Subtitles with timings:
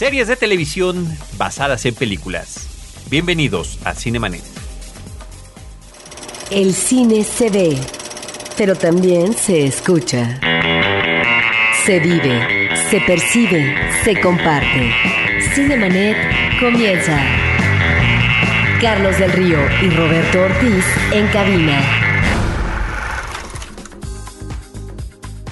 [0.00, 3.04] Series de televisión basadas en películas.
[3.10, 4.40] Bienvenidos a Cinemanet.
[6.50, 7.76] El cine se ve,
[8.56, 10.40] pero también se escucha.
[11.84, 14.90] Se vive, se percibe, se comparte.
[15.54, 16.16] Cinemanet
[16.58, 17.22] comienza.
[18.80, 22.00] Carlos del Río y Roberto Ortiz en cabina.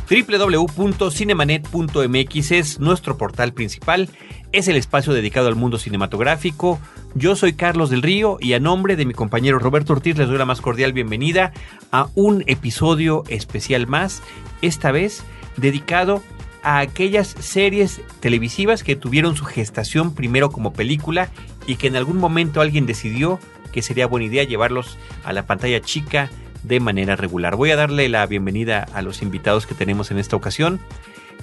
[0.09, 4.09] www.cinemanet.mx es nuestro portal principal,
[4.53, 6.79] es el espacio dedicado al mundo cinematográfico.
[7.14, 10.39] Yo soy Carlos del Río y a nombre de mi compañero Roberto Ortiz les doy
[10.39, 11.53] la más cordial bienvenida
[11.93, 14.22] a un episodio especial más,
[14.63, 15.22] esta vez
[15.57, 16.22] dedicado
[16.63, 21.29] a aquellas series televisivas que tuvieron su gestación primero como película
[21.67, 23.39] y que en algún momento alguien decidió
[23.72, 26.30] que sería buena idea llevarlos a la pantalla chica
[26.63, 27.57] de manera regular.
[27.57, 30.80] Voy a darle la bienvenida a los invitados que tenemos en esta ocasión.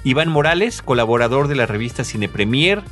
[0.03, 2.83] Iván Morales, colaborador de la revista Cine Premier,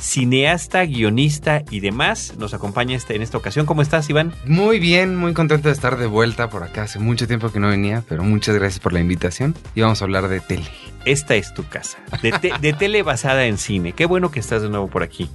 [0.00, 3.66] cineasta, guionista y demás, nos acompaña este, en esta ocasión.
[3.66, 4.32] ¿Cómo estás, Iván?
[4.44, 6.82] Muy bien, muy contento de estar de vuelta por acá.
[6.82, 9.54] Hace mucho tiempo que no venía, pero muchas gracias por la invitación.
[9.74, 10.66] Y vamos a hablar de tele.
[11.04, 13.92] Esta es tu casa, de, te- de tele basada en cine.
[13.92, 15.30] Qué bueno que estás de nuevo por aquí.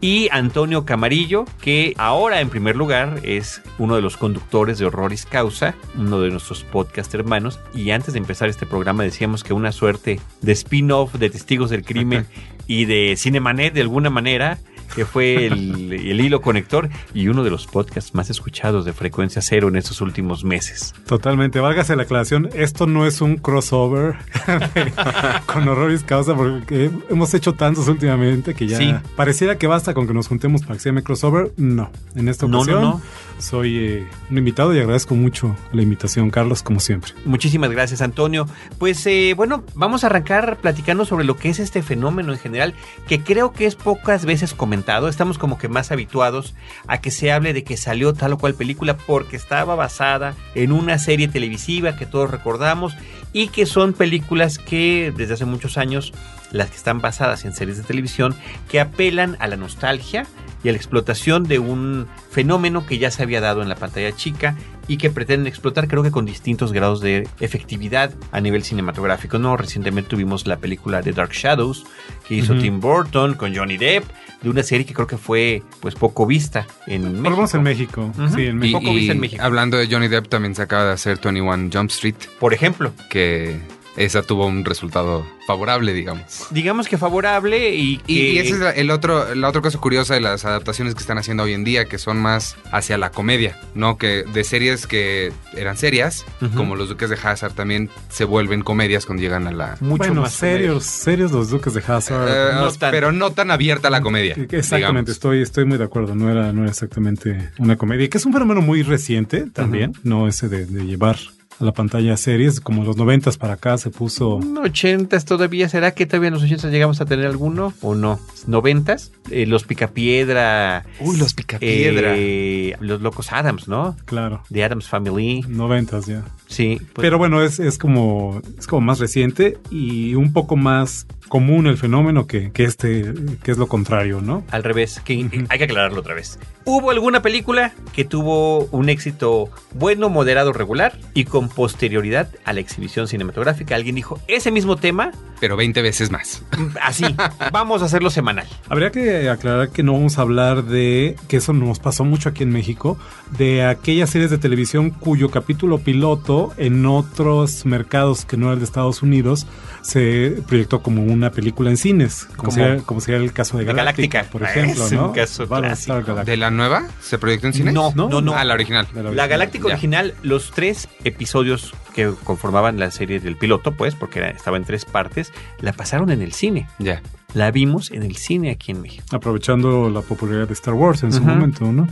[0.00, 5.24] Y Antonio Camarillo, que ahora en primer lugar es uno de los conductores de Horroris
[5.24, 7.58] Causa, uno de nuestros podcast hermanos.
[7.74, 11.84] Y antes de empezar este programa decíamos que una suerte de spin-off de Testigos del
[11.84, 12.26] Crimen
[12.66, 14.58] y de Cinemanet de alguna manera,
[14.94, 19.42] que fue el, el hilo conector y uno de los podcasts más escuchados de Frecuencia
[19.42, 20.94] Cero en estos últimos meses.
[21.06, 24.16] Totalmente, válgase la aclaración, esto no es un crossover
[25.46, 28.94] con Horroris Causa porque hemos hecho tantos últimamente que ya Sí.
[29.16, 31.52] pareciera que basta con que nos juntemos para que se llame crossover.
[31.56, 33.00] No, en esta No, no, ocasión no.
[33.38, 37.12] Soy eh, un invitado y agradezco mucho la invitación, Carlos, como siempre.
[37.24, 38.46] Muchísimas gracias, Antonio.
[38.78, 42.74] Pues eh, bueno, vamos a arrancar platicando sobre lo que es este fenómeno en general,
[43.06, 45.08] que creo que es pocas veces comentado.
[45.08, 46.54] Estamos como que más habituados
[46.86, 50.72] a que se hable de que salió tal o cual película porque estaba basada en
[50.72, 52.94] una serie televisiva que todos recordamos
[53.32, 56.12] y que son películas que desde hace muchos años,
[56.56, 58.34] las que están basadas en series de televisión,
[58.68, 60.26] que apelan a la nostalgia
[60.64, 64.12] y a la explotación de un fenómeno que ya se había dado en la pantalla
[64.14, 64.56] chica
[64.88, 69.38] y que pretenden explotar creo que con distintos grados de efectividad a nivel cinematográfico.
[69.38, 71.84] No, recientemente tuvimos la película de Dark Shadows
[72.28, 72.54] que hizo.
[72.56, 74.04] Tim Burton con Johnny Depp
[74.42, 77.30] de una serie que creo que fue pues poco vista en Por México.
[77.30, 78.12] menos en México.
[78.34, 78.80] Sí, en Y- México.
[78.80, 79.42] Poco vista en México.
[79.42, 83.58] hablando de Johnny Depp, también se acaba de hacer 21 Jump Street, Por ejemplo, que
[83.96, 86.46] esa tuvo un resultado favorable, digamos.
[86.50, 89.78] digamos que favorable y que Y, y esa es la, el otro, la otra cosa
[89.78, 93.10] curiosa de las adaptaciones que están haciendo hoy en día, que son más hacia la
[93.10, 93.96] comedia, ¿no?
[93.96, 96.24] Que de series que eran serias,
[96.54, 99.76] como Los Duques de Hazard, también se vuelven comedias cuando llegan a la...
[99.80, 102.28] mucho bueno, más serios, serios los Duques de Hazard.
[102.28, 104.34] Eh, no tan- pero no tan abierta la comedia.
[104.34, 105.08] Exactamente, digamos.
[105.10, 106.14] estoy, estoy muy de acuerdo.
[106.14, 110.28] No era, no era exactamente una comedia, que es un fenómeno muy reciente también, no
[110.28, 111.16] ese de, de llevar
[111.58, 114.38] a la pantalla series, como los noventas para acá se puso.
[114.40, 115.68] ¿80s todavía?
[115.68, 118.18] ¿Será que todavía en los 80s llegamos a tener alguno o no?
[118.46, 119.10] ¿90s?
[119.30, 120.84] Eh, los Picapiedra.
[121.00, 122.14] Uy, los Picapiedra.
[122.16, 123.96] eh, los Locos Adams, ¿no?
[124.04, 125.42] Claro, The Adams Family.
[125.48, 126.24] noventas ya.
[126.46, 126.78] Sí.
[126.92, 131.66] pues, Pero bueno, es, es como es como más reciente y un poco más común
[131.66, 133.12] el fenómeno que, que este,
[133.42, 134.44] que es lo contrario, ¿no?
[134.50, 136.38] al revés, que hay que aclararlo otra vez.
[136.64, 142.60] ¿Hubo alguna película que tuvo un éxito bueno, moderado, regular y con posterioridad a la
[142.60, 143.74] exhibición cinematográfica?
[143.74, 146.42] Alguien dijo, ese mismo tema, Pero 20 veces más.
[146.82, 147.04] así,
[147.52, 148.46] vamos a hacerlo semanal.
[148.68, 152.42] Habría que aclarar que no vamos a hablar de, que eso nos pasó mucho aquí
[152.42, 152.98] en México,
[153.38, 158.58] de aquellas series de televisión cuyo capítulo piloto en otros mercados que no era el
[158.60, 159.46] de Estados Unidos
[159.82, 163.64] se proyectó como una película en cines, como, Como- sería, como sería el caso de
[163.64, 164.32] Galáctica, Galáctica.
[164.32, 165.12] por ejemplo, Es un ¿no?
[165.12, 166.24] caso clásico.
[166.24, 166.86] ¿De la nueva?
[167.00, 167.72] ¿Se proyectó en cine?
[167.72, 168.34] No, no, No, no.
[168.34, 168.88] Ah, la original.
[169.14, 169.26] La.
[169.28, 169.74] Galáctica Ya.
[169.74, 174.64] original, los tres episodios que conformaban la serie del piloto, pues, porque era- estaba en
[174.64, 175.25] tres partes,
[175.60, 176.68] la pasaron en el cine.
[176.78, 177.02] Ya.
[177.34, 179.04] La vimos en el cine aquí en México.
[179.12, 181.86] Aprovechando la popularidad de Star Wars en su momento, ¿no?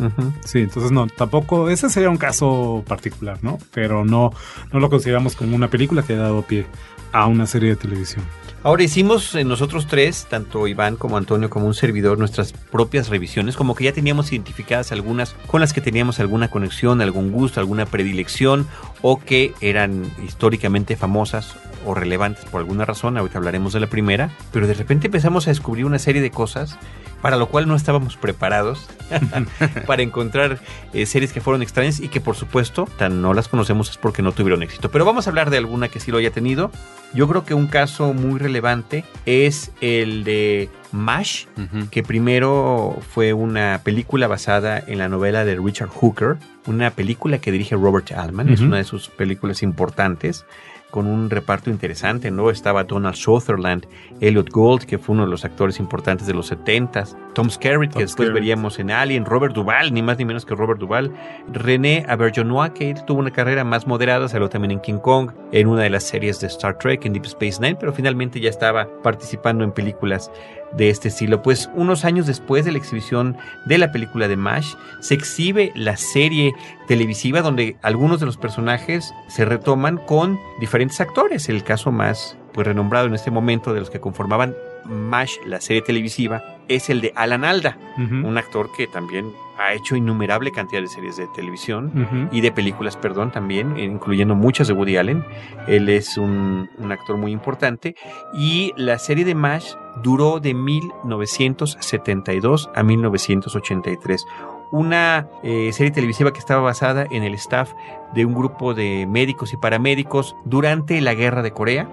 [0.44, 3.58] Sí, entonces no, tampoco, ese sería un caso particular, ¿no?
[3.72, 4.32] Pero no,
[4.72, 6.66] no lo consideramos como una película que haya dado pie
[7.12, 8.24] a una serie de televisión.
[8.64, 13.56] Ahora hicimos eh, nosotros tres, tanto Iván como Antonio como un servidor, nuestras propias revisiones,
[13.56, 17.84] como que ya teníamos identificadas algunas con las que teníamos alguna conexión, algún gusto, alguna
[17.84, 18.66] predilección
[19.06, 24.30] o que eran históricamente famosas o relevantes por alguna razón, ahorita hablaremos de la primera,
[24.50, 26.78] pero de repente empezamos a descubrir una serie de cosas
[27.20, 28.88] para lo cual no estábamos preparados
[29.86, 30.58] para encontrar
[30.94, 34.22] eh, series que fueron extrañas y que por supuesto tan no las conocemos es porque
[34.22, 34.90] no tuvieron éxito.
[34.90, 36.70] Pero vamos a hablar de alguna que sí lo haya tenido.
[37.12, 41.46] Yo creo que un caso muy relevante es el de MASH,
[41.90, 46.36] que primero fue una película basada en la novela de Richard Hooker,
[46.66, 50.46] una película que dirige Robert Altman, es una de sus películas importantes,
[50.94, 52.50] con un reparto interesante, ¿no?
[52.50, 53.84] Estaba Donald Sutherland,
[54.20, 58.04] Elliot Gould, que fue uno de los actores importantes de los 70s, Tom Skerritt, que
[58.04, 58.34] después Skerritt.
[58.34, 61.12] veríamos en Alien, Robert Duvall, ni más ni menos que Robert Duvall,
[61.52, 65.66] René Auberjonois, que él tuvo una carrera más moderada, salió también en King Kong, en
[65.66, 68.86] una de las series de Star Trek, en Deep Space Nine, pero finalmente ya estaba
[69.02, 70.30] participando en películas
[70.76, 71.42] de este estilo.
[71.42, 73.36] Pues unos años después de la exhibición
[73.66, 76.52] de la película de MASH, se exhibe la serie
[76.86, 81.48] televisiva donde algunos de los personajes se retoman con diferentes actores.
[81.48, 84.54] El caso más pues, renombrado en este momento de los que conformaban
[84.86, 89.96] MASH, la serie televisiva, es el de Alan Alda, un actor que también ha hecho
[89.96, 94.96] innumerable cantidad de series de televisión y de películas, perdón, también, incluyendo muchas de Woody
[94.96, 95.24] Allen.
[95.68, 97.94] Él es un, un actor muy importante.
[98.34, 104.26] Y la serie de MASH duró de 1972 a 1983.
[104.72, 107.74] Una eh, serie televisiva que estaba basada en el staff
[108.14, 111.88] de un grupo de médicos y paramédicos durante la guerra de Corea.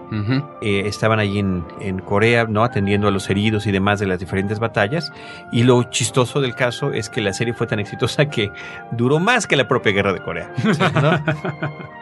[0.62, 2.64] Eh, estaban allí en, en Corea, ¿no?
[2.64, 5.12] Atendiendo a los heridos y demás de las diferentes batallas.
[5.52, 8.50] Y lo chistoso del caso es que la serie fue tan exitosa que
[8.92, 10.52] duró más que la propia guerra de Corea.
[11.02, 11.24] ¿no?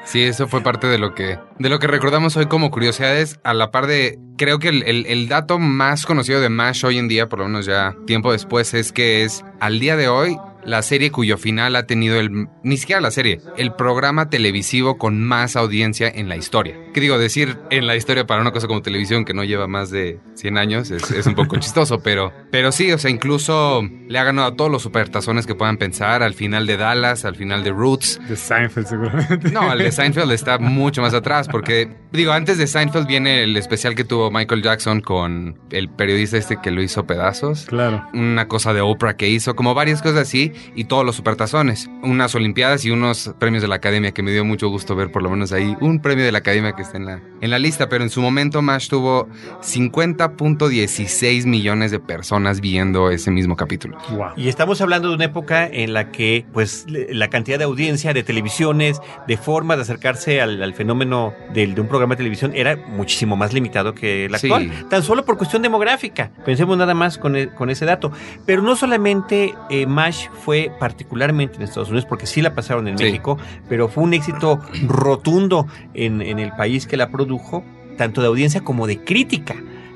[0.06, 3.54] Sí, eso fue parte de lo que de lo que recordamos hoy como curiosidades, a
[3.54, 7.08] la par de creo que el, el- el dato más conocido de MASH hoy en
[7.08, 10.82] día, por lo menos ya tiempo después, es que es al día de hoy la
[10.82, 15.56] serie cuyo final ha tenido el ni siquiera la serie, el programa televisivo con más
[15.56, 16.76] audiencia en la historia.
[16.94, 17.18] ¿Qué digo?
[17.18, 20.58] Decir en la historia para una cosa como televisión que no lleva más de 100
[20.58, 24.48] años es, es un poco chistoso, pero pero sí, o sea, incluso le ha ganado
[24.48, 28.20] a todos los supertazones que puedan pensar al final de Dallas, al final de Roots.
[28.28, 29.52] De Seinfeld, seguramente.
[29.52, 33.56] No, el de Seinfeld está mucho más atrás porque, digo, antes de Seinfeld viene el
[33.56, 37.66] especial que tuvo Michael Jackson con el periodista este que lo hizo pedazos.
[37.66, 38.08] Claro.
[38.14, 41.90] Una cosa de Oprah que hizo, como varias cosas así, y todos los supertazones.
[42.02, 45.22] Unas Olimpiadas y unos premios de la Academia que me dio mucho gusto ver, por
[45.22, 47.90] lo menos ahí, un premio de la Academia que está en la, en la lista.
[47.90, 49.28] Pero en su momento, MASH tuvo
[49.62, 53.98] 50.16 millones de personas viendo ese mismo capítulo.
[54.12, 54.30] Wow.
[54.36, 58.24] Y estamos hablando de una época en la que, pues, la cantidad de audiencia, de
[58.24, 62.76] televisiones, de formas de acercarse al, al fenómeno del- de un programa de televisión era
[62.76, 64.48] muchísimo más limitado que el Sí.
[64.52, 64.72] actual.
[64.90, 66.32] Tan solo por cuestión demográfica.
[66.46, 68.12] Pensemos nada más con, e- con ese dato.
[68.46, 72.98] Pero no solamente eh, MASH fue particularmente en Estados Unidos, porque sí la pasaron en
[72.98, 73.04] Sí.
[73.06, 73.38] México,
[73.68, 77.64] pero fue un éxito rotundo en, en el país que la produjo,
[77.98, 79.56] tanto de audiencia como de crítica.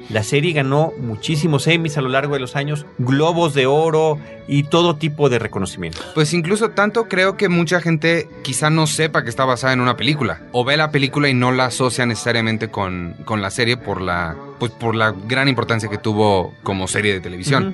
[0.09, 4.63] La serie ganó muchísimos Emmys a lo largo de los años, globos de oro y
[4.63, 5.99] todo tipo de reconocimiento.
[6.13, 9.95] Pues incluso tanto creo que mucha gente quizá no sepa que está basada en una
[9.95, 10.41] película.
[10.51, 14.35] O ve la película y no la asocia necesariamente con, con la serie por la,
[14.59, 17.73] pues por la gran importancia que tuvo como serie de televisión.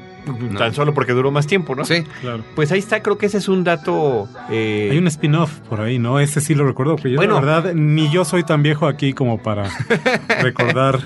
[0.58, 1.86] Tan solo porque duró más tiempo, ¿no?
[1.86, 2.04] Sí.
[2.22, 2.44] Claro.
[2.56, 4.28] Pues ahí está, creo que ese es un dato.
[4.50, 6.20] eh, Hay un spin-off por ahí, ¿no?
[6.20, 7.36] Ese sí lo recuerdo, porque yo Bueno.
[7.36, 9.70] la verdad ni yo soy tan viejo aquí como para
[10.42, 11.00] recordar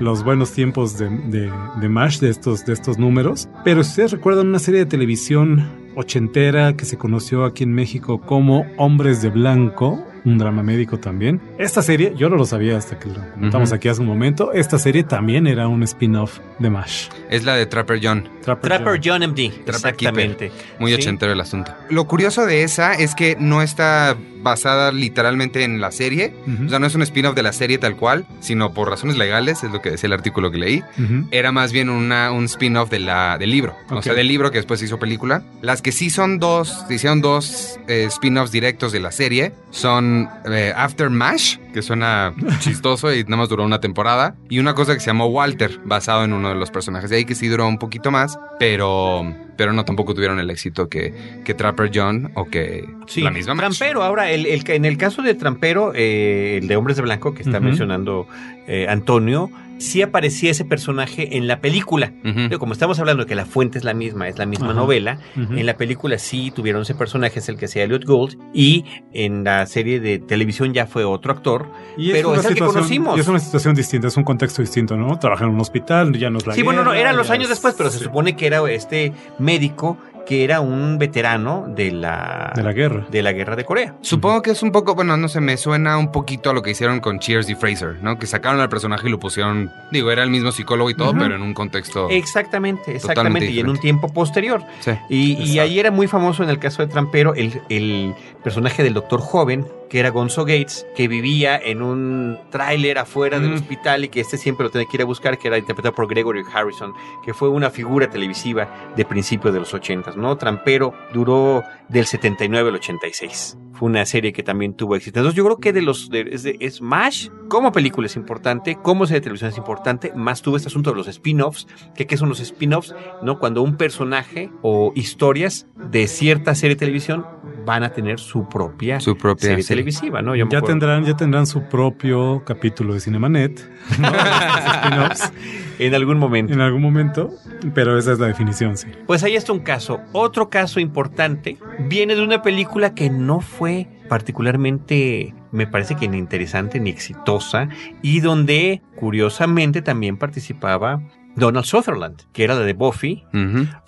[0.00, 3.48] los buenos tiempos de, de, de MASH, de estos, de estos números.
[3.64, 5.66] Pero si ustedes recuerdan una serie de televisión
[5.96, 11.40] ochentera que se conoció aquí en México como Hombres de Blanco, un drama médico también.
[11.58, 14.78] Esta serie, yo no lo sabía hasta que lo comentamos aquí hace un momento, esta
[14.78, 17.08] serie también era un spin-off de MASH.
[17.30, 18.28] Es la de Trapper John.
[18.42, 19.50] Trapper John MD.
[19.64, 20.52] Trapper exactamente.
[20.78, 20.98] Muy Sí.
[20.98, 21.72] ochentero el asunto.
[21.90, 26.34] Lo curioso de esa es que no está basada literalmente en la serie.
[26.46, 26.66] Ujú.
[26.66, 29.62] O sea, no es un spin-off de la serie tal cual, sino por razones legales,
[29.62, 30.82] es lo que decía el artículo que leí.
[31.30, 33.74] Era más bien una, un spin-off de la, del libro.
[33.90, 35.42] O sea, del libro que después se hizo película.
[35.62, 40.28] Las que sí son dos, se hicieron dos eh, spin-offs directos de la serie son
[40.50, 44.34] eh, After Mash, que suena chistoso y nada más duró una temporada.
[44.50, 47.08] Y una cosa que se llamó Walter, basado en uno de los personajes.
[47.10, 50.88] De ahí que sí duró un poquito más, pero, pero no tampoco tuvieron el éxito
[50.88, 53.54] que, que Trapper John o que Sí, la misma.
[53.56, 54.02] Trampero.
[54.02, 57.42] Ahora, el, el- en el caso de Trampero, eh, el de Hombres de Blanco, que
[57.42, 58.26] está mencionando
[58.66, 62.12] eh, Antonio, sí aparecía ese personaje en la película.
[62.22, 65.18] Pero como estamos hablando de que la fuente es la misma, es la misma novela,
[65.36, 69.44] en la película sí tuvieron ese personaje, es el que hacía Elliot Gould, y en
[69.44, 71.70] la serie de televisión ya fue otro actor.
[71.96, 73.16] Y pero es el que conocimos.
[73.16, 75.18] y es una situación distinta, es un contexto distinto, ¿no?
[75.18, 77.50] Trabaja en un hospital, ya no es la sí, bueno, no, eran los años es-
[77.50, 82.62] después, pero se supone que era este médico que era un veterano de la, De
[82.62, 83.06] la guerra.
[83.10, 83.94] de la guerra de Corea.
[84.02, 86.70] Supongo que es un poco, bueno, no sé, me suena un poquito a lo que
[86.72, 88.18] hicieron con Cheers y Fraser, ¿no?
[88.18, 91.34] Que sacaron al personaje y lo pusieron, digo, era el mismo psicólogo y todo, pero
[91.34, 92.10] en un contexto...
[92.10, 94.62] Exactamente, exactamente, y en un tiempo posterior.
[94.80, 94.90] Sí.
[95.08, 98.92] Y, y ahí era muy famoso en el caso de Trampero el, el personaje del
[98.92, 103.54] doctor joven, que era Gonzo Gates, que vivía en un tráiler afuera del Mm.
[103.54, 106.06] hospital y que este siempre lo tenía que ir a buscar, que era interpretado por
[106.08, 106.92] Gregory Harrison,
[107.24, 110.36] que fue una figura televisiva de principios de los 80, ¿no?
[110.36, 113.56] Trampero duró del 79 al 86.
[113.72, 115.20] Fue una serie que también tuvo éxito.
[115.20, 118.76] Entonces yo creo que de los de, es, de- es MASH, como película es importante,
[118.82, 122.16] como serie de televisión es importante, más tuvo este asunto de los spin-offs, que qué
[122.16, 123.38] son los spin-offs, ¿no?
[123.38, 127.24] Cuando un personaje o historias de cierta serie de televisión
[127.64, 129.82] van a tener su propia, Su propia serie serie.
[129.84, 130.34] televisiva, ¿no?
[130.34, 134.08] Yo Ya tendrán, ya tendrán su propio capítulo de Cinemanet ¿no?
[135.78, 136.52] En algún momento.
[136.52, 137.30] en algún momento,
[137.72, 138.88] pero esa es la definición, sí.
[139.06, 140.00] Pues ahí está un caso.
[140.12, 146.18] Otro caso importante viene de una película que no fue particularmente, me parece que ni
[146.18, 147.68] interesante ni exitosa,
[148.02, 151.00] y donde curiosamente también participaba
[151.36, 153.24] Donald Sutherland, que era la de Buffy.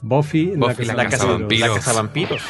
[0.03, 2.43] Buffy, Buffy, la, La casa, la Cazavampiros.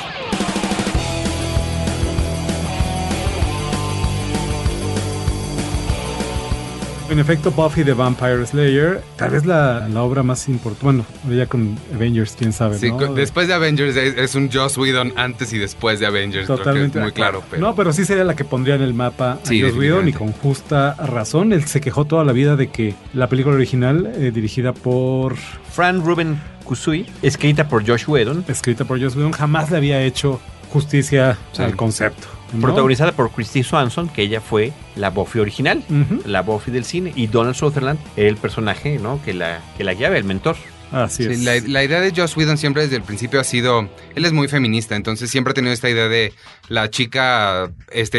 [7.10, 11.46] En efecto, Buffy the Vampire Slayer, tal vez la, la obra más importante, bueno, ya
[11.46, 15.58] con Avengers, quién sabe, Sí, después de Avengers es, es un Joss Whedon antes y
[15.58, 16.46] después de Avengers.
[16.46, 17.42] creo que Totalmente es muy claro.
[17.50, 17.60] Pero...
[17.62, 20.12] No, pero sí sería la que pondría en el mapa Sí, a Joss Whedon y
[20.12, 21.52] con justa razón.
[21.52, 25.34] Él se quejó toda la vida de que la película original, eh, dirigida por,
[25.72, 30.40] Fran Ruben Kusui, escrita por Josh Whedon, escrita por Joss Whedon, jamás le había hecho
[30.72, 31.62] justicia Sí.
[31.64, 32.28] al concepto.
[32.52, 32.60] ¿No?
[32.60, 35.82] protagonizada por Christy Swanson, que ella fue la Buffy original.
[36.24, 39.20] La Buffy del cine y Donald Sutherland el personaje ¿no?
[39.22, 40.56] que, la, que la guiaba, el mentor.
[40.92, 41.42] Así Sí, es.
[41.44, 44.48] la, la idea de Joss Whedon siempre desde el principio ha sido, él es muy
[44.48, 46.32] feminista, entonces siempre ha tenido esta idea de
[46.68, 47.70] la chica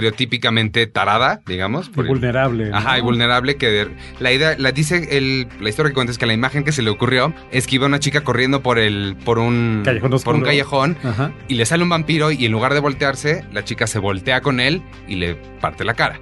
[0.05, 1.87] estereotípicamente tarada, digamos.
[1.87, 2.69] Y por- vulnerable.
[2.69, 2.77] ¿no?
[2.77, 3.87] Ajá, y vulnerable que de-
[4.19, 6.81] la idea, la dice el, la historia que cuenta es que la imagen que se
[6.81, 10.41] le ocurrió es que iba una chica corriendo por el, por un, Callejón por un
[10.41, 11.31] callejón Ajá.
[11.47, 14.59] y le sale un vampiro y en lugar de voltearse, la chica se voltea con
[14.59, 16.19] él y le parte la cara.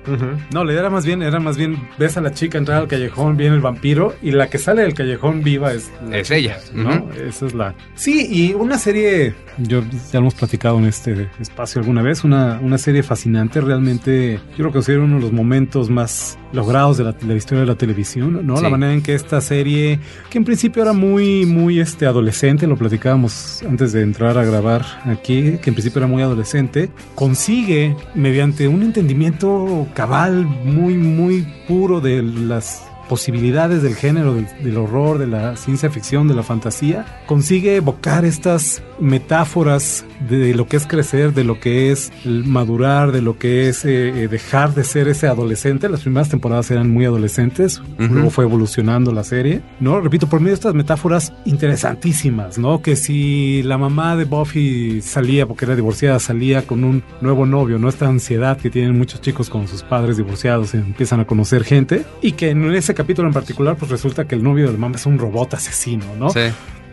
[0.53, 2.87] No, la idea era más bien, era más bien, ves a la chica entrar al
[2.87, 6.38] callejón, viene el vampiro, y la que sale del callejón viva es la Es chica,
[6.39, 7.09] ella, ¿no?
[7.13, 7.75] Esa es la.
[7.95, 12.59] Sí, y una serie, yo ya lo hemos platicado en este espacio alguna vez, una,
[12.61, 17.03] una serie fascinante, realmente, yo creo que considero uno de los momentos más logrados de
[17.03, 18.57] la, de la historia de la televisión, ¿no?
[18.57, 18.63] Sí.
[18.63, 22.75] La manera en que esta serie, que en principio era muy, muy este, adolescente, lo
[22.77, 28.67] platicábamos antes de entrar a grabar aquí, que en principio era muy adolescente, consigue, mediante
[28.67, 35.27] un entendimiento cabal, muy, muy puro de las posibilidades del género, del, del horror, de
[35.27, 41.33] la ciencia ficción, de la fantasía, consigue evocar estas metáforas de lo que es crecer,
[41.33, 45.27] de lo que es madurar, de lo que es eh, eh, dejar de ser ese
[45.27, 45.89] adolescente.
[45.89, 48.13] Las primeras temporadas eran muy adolescentes, Ujú.
[48.13, 49.99] luego fue evolucionando la serie, ¿no?
[50.01, 52.81] Repito, por medio de estas metáforas interesantísimas, ¿no?
[52.81, 57.79] Que si la mamá de Buffy salía, porque era divorciada, salía con un nuevo novio,
[57.79, 57.89] ¿no?
[57.89, 62.33] Esta ansiedad que tienen muchos chicos con sus padres divorciados, empiezan a conocer gente, y
[62.33, 65.05] que en ese capítulo en particular, pues resulta que el novio de la mamá es
[65.05, 66.31] un robot asesino, ¿no?
[66.31, 66.41] Sí.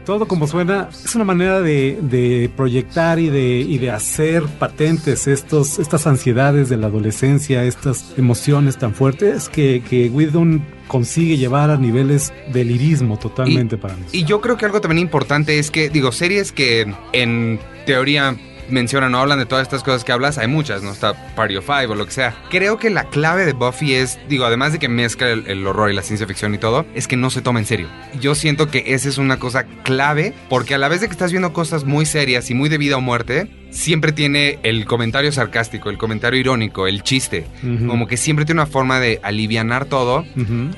[0.04, 5.26] Todo como suena es una manera de, de proyectar y de, y de hacer patentes
[5.26, 11.70] estos, estas ansiedades de la adolescencia, estas emociones tan fuertes que, que Whedon consigue llevar
[11.70, 14.04] a niveles de lirismo totalmente para mí.
[14.12, 18.36] Y yo creo que algo también importante es que, digo, series que en teoría
[18.68, 20.92] mencionan o hablan de todas estas cosas que hablas, hay muchas, ¿no?
[20.92, 22.34] Está Party of Five o lo que sea.
[22.50, 25.90] Creo que la clave de Buffy es, digo, además de que mezcla el, el horror
[25.90, 27.88] y la ciencia ficción y todo, es que no se toma en serio.
[28.20, 31.32] Yo siento que esa es una cosa clave, porque a la vez de que estás
[31.32, 35.90] viendo cosas muy serias y muy de vida o muerte, siempre tiene el comentario sarcástico,
[35.90, 37.46] el comentario irónico, el chiste.
[37.86, 40.24] Como que siempre tiene una forma de alivianar todo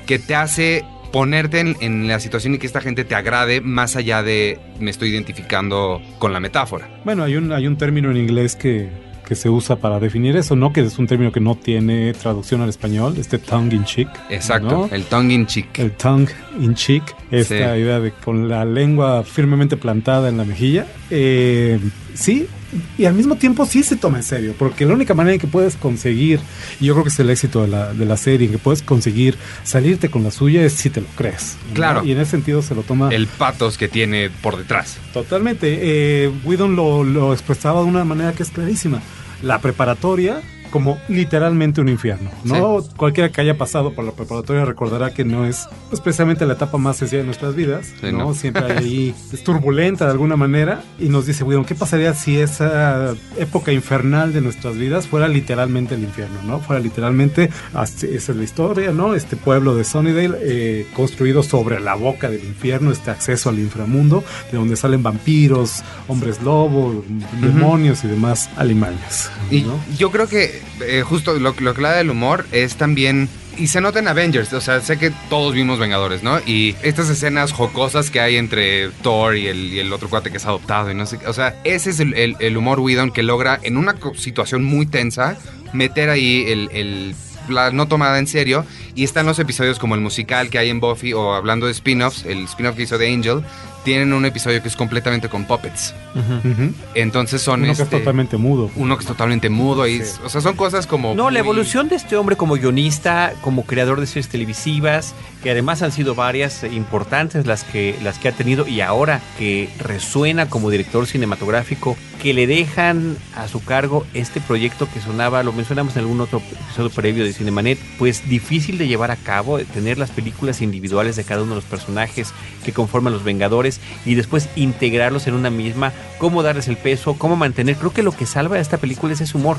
[0.05, 3.95] que te hace ponerte en, en la situación y que esta gente te agrade más
[3.95, 6.87] allá de me estoy identificando con la metáfora.
[7.05, 8.89] Bueno, hay un, hay un término en inglés que,
[9.27, 10.73] que se usa para definir eso, ¿no?
[10.73, 14.07] Que es un término que no tiene traducción al español, este tongue in cheek.
[14.29, 14.95] Exacto, ¿no?
[14.95, 15.77] el tongue in cheek.
[15.79, 17.81] el tongue in cheek, esta Sí.
[17.81, 20.87] idea de con la lengua firmemente plantada en la mejilla.
[21.11, 21.79] Eh,
[22.13, 22.47] sí,
[22.97, 25.47] y al mismo tiempo sí se toma en serio, porque la única manera en que
[25.47, 26.39] puedes conseguir,
[26.79, 28.81] y yo creo que es el éxito de la, de la serie, en que puedes
[28.81, 31.57] conseguir salirte con la suya es si te lo crees.
[31.69, 31.73] ¿no?
[31.73, 32.05] Claro.
[32.05, 34.97] Y en ese sentido se lo toma El patos que tiene por detrás.
[35.13, 35.79] totalmente.
[35.81, 39.01] Eh, Whedon lo, lo expresaba de una manera que es clarísima.
[39.41, 42.83] La preparatoria como literalmente un infierno, ¿no?
[42.97, 46.77] Cualquiera que haya pasado por la preparatoria recordará que no es pues, precisamente la etapa
[46.77, 48.19] más sencilla de nuestras vidas, Sí, ¿no?
[48.19, 48.33] no.
[48.39, 53.13] Siempre ahí, es turbulenta de alguna manera y nos dice, Whedon, ¿qué pasaría si esa
[53.37, 56.59] época infernal de nuestras vidas fuera literalmente el infierno, ¿no?
[56.59, 59.15] Fuera literalmente, esa es la historia, ¿no?
[59.15, 64.23] Este pueblo de Sunnydale eh, construido sobre la boca del infierno, este acceso al inframundo,
[64.51, 67.03] de donde salen vampiros, hombres lobo,
[67.41, 69.65] demonios y demás alimañas, Y
[69.97, 73.67] yo creo que eh, justo lo, lo que le da el humor es también y
[73.67, 76.39] se nota en Avengers, o sea, sé que todos vimos Vengadores, ¿no?
[76.45, 80.37] Y estas escenas jocosas que hay entre Thor y el, y el otro cuate que
[80.37, 83.59] es adoptado y no sé, o sea, ese es el, el- humor Whedon que logra
[83.63, 85.37] en una situación muy tensa
[85.73, 87.15] meter ahí el-
[87.49, 88.63] la no tomada en serio
[88.95, 92.23] y están los episodios como el musical que hay en Buffy o hablando de spin-offs,
[92.25, 93.43] el spin-off que hizo de Angel,
[93.83, 95.93] tienen un episodio que es completamente con puppets.
[96.15, 96.73] Ujú.
[96.95, 98.69] Entonces son Uno que es este, totalmente mudo.
[98.75, 100.13] uno que es totalmente mudo y Sí.
[100.23, 103.63] o sea, son cosas como No, la muy- evolución de este hombre como guionista, como
[103.65, 108.27] creador de series televisivas, que además han sido varias eh, importantes las que, las que
[108.27, 114.05] ha tenido y ahora que resuena como director cinematográfico, que le dejan a su cargo
[114.13, 118.77] este proyecto que sonaba, lo mencionamos en algún otro episodio previo de Cinemanet, pues difícil
[118.77, 122.33] de llevar a cabo, tener las películas individuales de cada uno de los personajes
[122.65, 123.68] que conforman los Vengadores
[124.05, 127.75] y después integrarlos en una misma, cómo darles el peso, cómo mantener.
[127.75, 129.57] Creo que lo que salva a esta película es ese humor.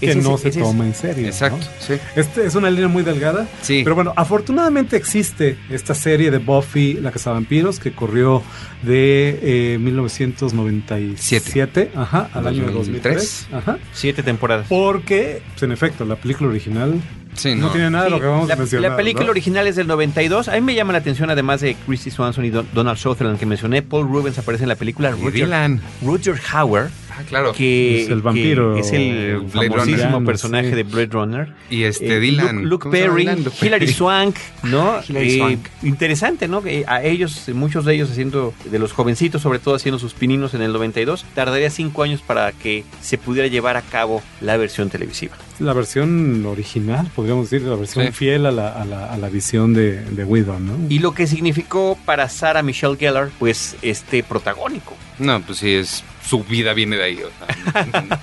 [0.00, 1.22] Que Ese no se ese toma en serio.
[1.22, 1.28] ¿no?
[1.28, 1.94] Exacto, sí.
[2.16, 3.46] Este es una línea muy delgada.
[3.62, 3.80] Sí.
[3.82, 8.42] Pero bueno, afortunadamente existe esta serie de Buffy, la Casa de Vampiros, que corrió
[8.82, 13.14] de eh, 1997 ajá, al año 2003.
[13.14, 13.48] 2003.
[13.52, 13.78] Ajá.
[13.92, 14.66] Siete temporadas.
[14.68, 17.00] Porque, pues, en efecto, la película original
[17.38, 17.72] Sí, no, no.
[17.72, 18.90] tiene nada de lo que vamos la, a mencionar.
[18.90, 19.30] la película ¿no?
[19.30, 20.48] original es del 92.
[20.48, 23.46] A mí me llama la atención, además de Christy Swanson y Don- Donald Sutherland que
[23.46, 25.10] mencioné, Paul Rubens aparece en la película.
[25.12, 25.80] Roger, Dylan.
[26.04, 27.52] Roger Hauer, Ah, claro.
[27.52, 30.24] que Es el que vampiro es el Blade famosísimo Runner.
[30.26, 30.74] personaje Sí.
[30.76, 31.52] de Blade Runner.
[31.70, 32.56] Y este Eh, Dylan.
[32.56, 33.52] Luke, Luke ¿Cómo se llama Perry, Dylan?
[33.60, 33.86] Hilary.
[33.88, 34.94] Swank, ¿no?
[35.08, 35.66] Hilary Eh, Swank.
[35.82, 36.62] Interesante, ¿no?
[36.62, 40.54] Que a ellos, muchos de ellos haciendo, de los jovencitos, sobre todo haciendo sus pininos
[40.54, 44.88] en el 92, tardaría cinco años para que se pudiera llevar a cabo la versión
[44.88, 45.34] televisiva.
[45.60, 48.12] La versión original, podríamos decir, la versión Sí.
[48.12, 50.76] fiel a la, a la, a la visión de, de Whedon, ¿no?
[50.88, 54.96] Y lo que significó para Sarah Michelle Gellar, pues, este protagónico.
[55.18, 57.20] No, pues sí, es su vida viene de ahí.
[57.22, 57.30] o
[57.72, 58.18] sea.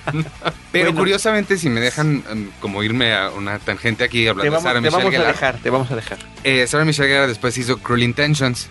[0.72, 0.98] Pero Bueno.
[0.98, 4.68] curiosamente, si me dejan em, como irme a una tangente aquí Te hablando vamos, de
[4.68, 5.34] Sarah te Michelle vamos a Gellar.
[5.34, 6.18] dejar, te vamos a dejar.
[6.44, 8.68] eh, Sarah Michelle Gellar después hizo Cruel Intentions.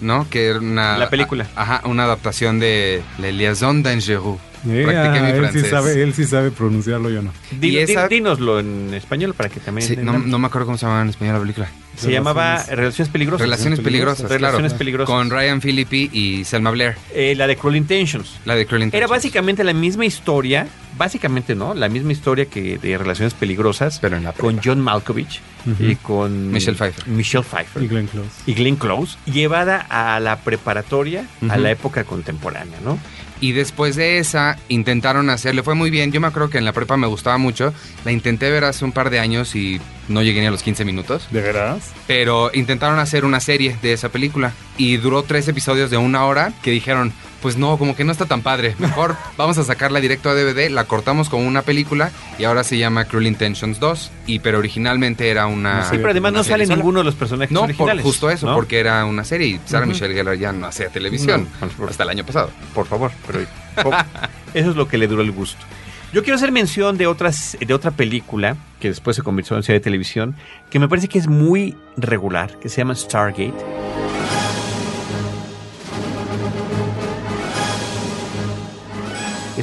[0.00, 0.26] ¿no?
[0.30, 0.98] Que era una...
[0.98, 1.46] La película.
[1.54, 4.38] a- ajá, una adaptación de La Liaison dangereuse.
[4.68, 7.32] Eh, practiqué mi él, sí sabe, él sí sabe pronunciarlo, yo no.
[7.58, 10.76] Di- Y esa- dínoslo en español para que también Sí, no, no me acuerdo cómo
[10.78, 11.68] se llamaba en español la película.
[11.96, 13.42] Se llamaba Relaciones- Relaciones Peligrosas.
[13.46, 14.38] Relaciones peligrosas, claro.
[14.38, 15.06] Relaciones Peligrosas.
[15.14, 16.96] Con Ryan Phillippe y Selma Blair.
[17.14, 18.38] Eh, la de Cruel Intentions.
[18.46, 19.10] La de Cruel Era Intentions.
[19.10, 21.74] básicamente la misma historia, básicamente, ¿no?
[21.74, 24.60] La misma historia que de Relaciones Peligrosas, Pero en la con.
[24.64, 25.40] John Malkovich
[25.78, 27.06] y con Michelle Pfeiffer.
[27.08, 28.28] Michelle Pfeiffer Y Glenn Close.
[28.46, 32.98] y Glenn Close, llevada a la preparatoria, a la época contemporánea, ¿no?
[33.40, 36.12] Y después de esa, intentaron hacer, le fue muy bien.
[36.12, 37.72] Yo me acuerdo que en la prepa me gustaba mucho.
[38.04, 40.84] La intenté ver hace un par de años y no llegué ni a los 15
[40.84, 41.26] minutos.
[41.30, 41.92] ¿De veras?
[42.06, 44.52] Pero intentaron hacer una serie de esa película.
[44.76, 48.26] Y duró tres episodios de una hora que dijeron, pues no, como que no está
[48.26, 48.74] tan padre.
[48.78, 52.78] Mejor vamos a sacarla directo a DVD, la cortamos como una película y ahora se
[52.78, 54.10] llama Cruel Intentions 2.
[54.26, 55.84] Y pero originalmente era una...
[55.84, 56.76] Sí, pero además no sale sola.
[56.76, 58.02] ninguno de los personajes No, por originales.
[58.04, 58.54] justo eso, ¿no?
[58.54, 59.86] porque era una serie y Sarah.
[59.86, 62.50] Michelle Gellar ya no hacía televisión No, por- hasta el año pasado.
[62.74, 63.40] por favor, pero
[64.54, 65.64] eso es lo que le duró el gusto.
[66.12, 69.78] Yo quiero hacer mención de otras de otra película que después se convirtió en serie
[69.78, 70.34] de televisión
[70.68, 73.54] que me parece que es muy regular, que se llama Stargate.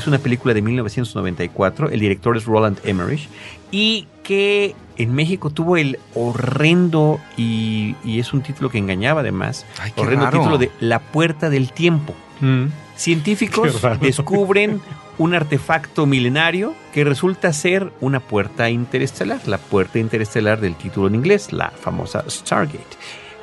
[0.07, 3.27] Es una película de 1994, el director es Roland Emmerich
[3.71, 9.65] y que en México tuvo el horrendo y, y es un título que engañaba además,
[9.81, 10.39] Ay, horrendo raro.
[10.39, 12.15] título de La Puerta del Tiempo.
[12.39, 12.67] Mm.
[12.95, 14.79] Científicos descubren
[15.17, 21.15] un artefacto milenario que resulta ser una puerta interestelar, la puerta interestelar del título en
[21.15, 22.79] inglés, la famosa Stargate,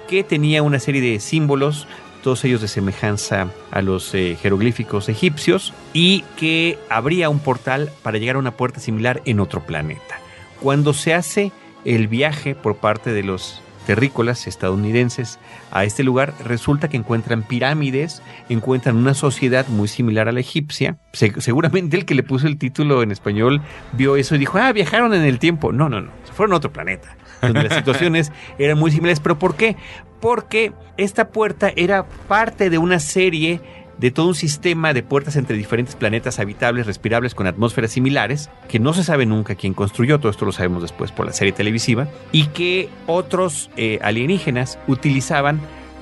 [0.09, 1.87] que tenía una serie de símbolos,
[2.25, 8.19] todos ellos de semejanza a los eh, jeroglíficos egipcios, y que abría un portal para
[8.19, 10.19] llegar a una puerta similar en otro planeta.
[10.61, 11.53] Cuando se hace
[11.85, 15.39] el viaje por parte de los terrícolas estadounidenses
[15.71, 20.97] a este lugar, resulta que encuentran pirámides, encuentran una sociedad muy similar a la egipcia.
[21.13, 23.61] Se- seguramente el que le puso el título en español
[23.93, 25.71] vio eso y dijo, ah, viajaron en el tiempo.
[25.71, 29.21] No, no, no, se fueron a otro planeta, donde las situaciones eran muy similares.
[29.21, 29.77] ¿Pero por qué?
[30.21, 33.61] Porque esta puerta era parte de una serie
[33.99, 38.79] de todo un sistema de puertas entre diferentes planetas habitables, respirables, con atmósferas similares, que
[38.79, 42.09] no se sabe nunca quién construyó, todo esto lo sabemos después por la serie televisiva,
[42.33, 45.61] y que otros eh, alienígenas utilizaban,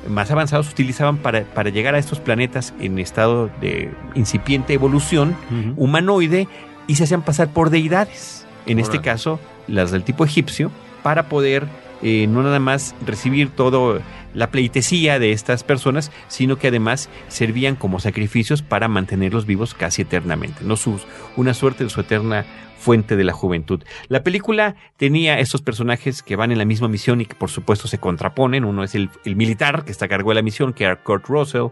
[0.08, 5.36] más avanzados, utilizaban para, para llegar a estos planetas en estado de incipiente evolución
[5.76, 6.48] humanoide
[6.86, 10.70] y se hacían pasar por deidades, en este caso las del tipo egipcio,
[11.02, 11.66] para poder
[12.02, 14.00] eh, no nada más recibir todo
[14.34, 20.02] la pleitesía de estas personas, sino que además servían como sacrificios para mantenerlos vivos casi
[20.02, 22.44] eternamente, no sus, una suerte de su eterna
[22.82, 23.84] fuente de la juventud.
[24.08, 27.86] La película tenía estos personajes que van en la misma misión y que por supuesto
[27.86, 28.64] se contraponen.
[28.64, 31.68] Uno es el, militar que está a cargo de la misión, que era Kurt Russell,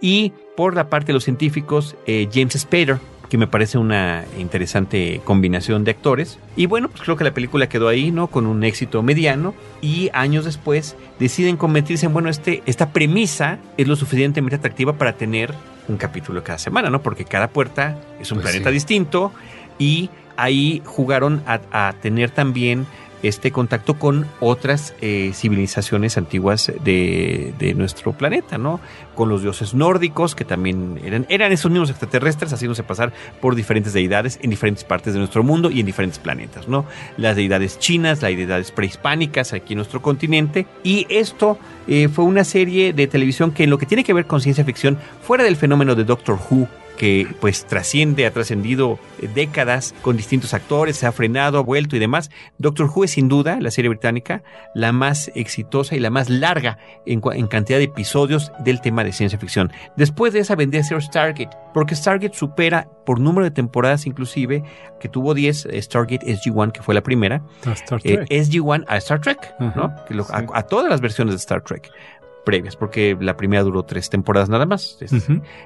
[0.00, 2.98] y por la parte de los científicos, eh, James Spader,
[3.34, 6.38] que me parece una interesante combinación de actores.
[6.54, 8.28] Y bueno, pues creo que la película quedó ahí, ¿no?
[8.28, 13.88] Con un éxito mediano y años después deciden convertirse en, bueno, este, esta premisa es
[13.88, 15.52] lo suficientemente atractiva para tener
[15.88, 17.02] un capítulo cada semana, ¿no?
[17.02, 18.74] Porque cada puerta es un Pues planeta sí.
[18.74, 19.32] distinto
[19.80, 22.86] y ahí jugaron a, a tener también
[23.24, 28.80] este contacto con otras eh, civilizaciones antiguas de, nuestro planeta, ¿no?
[29.14, 33.92] Con los dioses nórdicos, que también eran, eran esos mismos extraterrestres, haciéndose pasar por diferentes
[33.92, 36.84] deidades en diferentes partes de nuestro mundo y en diferentes planetas, ¿no?
[37.16, 40.66] Las deidades chinas, las deidades prehispánicas aquí en nuestro continente.
[40.82, 41.58] Y esto
[41.88, 44.64] eh, fue una serie de televisión que en lo que tiene que ver con ciencia
[44.64, 50.16] ficción, fuera del fenómeno de Doctor Who, que pues trasciende, ha trascendido eh, décadas con
[50.16, 52.30] distintos actores, se ha frenado, ha vuelto y demás.
[52.58, 54.42] Doctor Who es sin duda la serie británica
[54.74, 59.38] la más exitosa y la más larga en, cantidad de episodios del tema de ciencia
[59.38, 59.72] ficción.
[59.96, 64.62] Después de esa vendría a ser Stargate, porque Stargate supera por número de temporadas inclusive,
[65.00, 68.28] que tuvo 10, eh, Stargate SG-1 que fue la primera, A Star eh, Trek.
[68.30, 69.66] SG-1 a Star Trek, ¿no?
[69.68, 70.46] Ajá, Que lo- a, sí.
[70.54, 71.90] a todas las versiones de Star Trek
[72.44, 74.98] previas, porque la primera duró tres temporadas nada más.
[75.00, 75.12] Es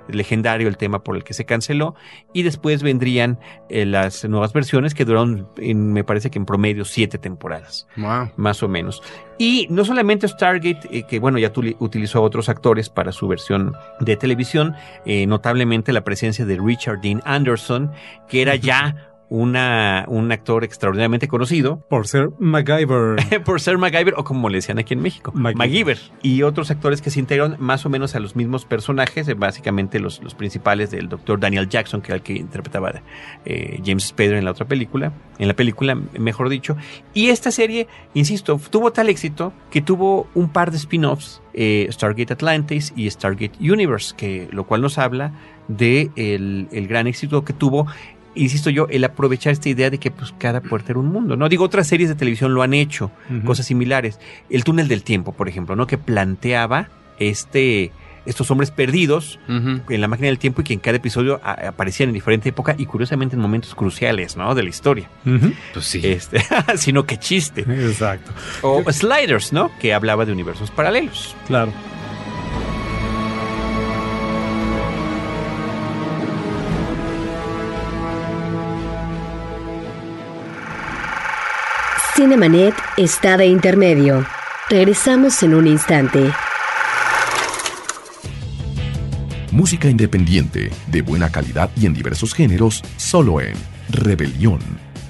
[0.09, 1.95] legendario el tema por el que se canceló.
[2.33, 3.39] Y después vendrían
[3.69, 8.31] eh, las nuevas versiones que duraron, en- me parece que en promedio, siete temporadas Wow.
[8.37, 9.03] más o menos.
[9.41, 13.75] Y no solamente Stargate, eh, que bueno, ya utilizó a otros actores para su versión
[14.01, 17.93] de televisión, eh, notablemente la presencia de Richard Dean Anderson,
[18.29, 23.43] que era ya una, un actor extraordinariamente conocido Por ser MacGyver.
[23.45, 25.59] por ser MacGyver o como le decían aquí en México, MacGyver.
[25.59, 25.99] MacGyver.
[26.23, 30.01] Y otros actores que se integraron más o menos a los mismos personajes, eh, básicamente
[30.01, 33.03] los, los principales del doctor Daniel Jackson, que era el que interpretaba
[33.45, 36.77] eh, James Spader en la otra película, en la película, mejor dicho.
[37.15, 42.33] Y esta serie, insisto, tuvo tal éxito que tuvo un par de spin-offs, eh, Stargate
[42.33, 45.33] Atlantis y Stargate Universe, que, lo cual nos habla
[45.69, 47.87] de el, el gran éxito que tuvo
[48.43, 51.49] insisto yo, el aprovechar esta idea de que pues cada puerta era un mundo, ¿no?
[51.49, 53.11] Digo, otras series de televisión lo han hecho,
[53.45, 54.19] cosas similares.
[54.51, 55.87] El túnel del tiempo, por ejemplo, ¿no?
[55.87, 57.93] Que planteaba este
[58.27, 62.15] estos hombres perdidos en la máquina del tiempo y que en cada episodio aparecían en
[62.15, 64.55] diferente época y curiosamente en momentos cruciales, ¿no?
[64.55, 65.09] De la historia.
[65.25, 65.55] Ujú.
[65.73, 66.01] Pues sí.
[66.05, 66.45] Este,
[66.77, 67.63] sino que chiste.
[67.63, 68.31] Exacto.
[68.61, 69.71] O Sliders, ¿no?
[69.81, 71.35] Que hablaba de universos paralelos.
[71.47, 71.73] Claro.
[82.19, 84.27] Cinemanet está de intermedio.
[84.69, 86.33] Regresamos en un instante.
[89.53, 93.55] Música independiente, de buena calidad y en diversos géneros, solo en
[93.89, 94.59] Rebelión.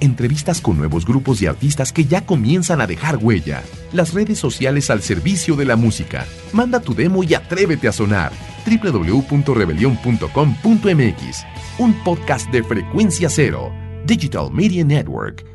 [0.01, 3.63] Entrevistas con nuevos grupos y artistas que ya comienzan a dejar huella.
[3.95, 6.27] Las redes sociales al servicio de la música.
[6.53, 8.33] Manda tu demo y atrévete a sonar.
[8.67, 11.47] www.rebelion.com.mx.
[11.79, 13.73] Un podcast de frecuencia cero.
[14.05, 15.47] Digital Media Network.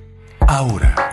[0.48, 1.13] Ahora,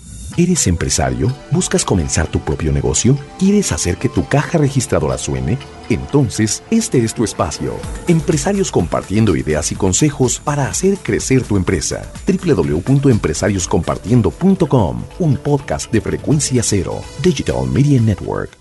[0.37, 1.27] ¿Eres empresario?
[1.51, 3.17] ¿Buscas comenzar tu propio negocio?
[3.37, 5.57] ¿Quieres hacer que tu caja registradora suene?
[5.89, 7.75] Entonces, este es tu espacio.
[8.07, 12.09] Empresarios compartiendo ideas y consejos para hacer crecer tu empresa.
[12.25, 18.51] www.empresarioscompartiendo.com, un podcast de frecuencia cero, Digital Media Network.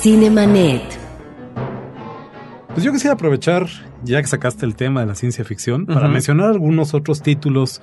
[0.00, 0.96] Cinemanet.
[2.68, 3.66] Pues yo quisiera aprovechar,
[4.04, 7.80] ya que sacaste el tema de la ciencia ficción, para mencionar algunos otros títulos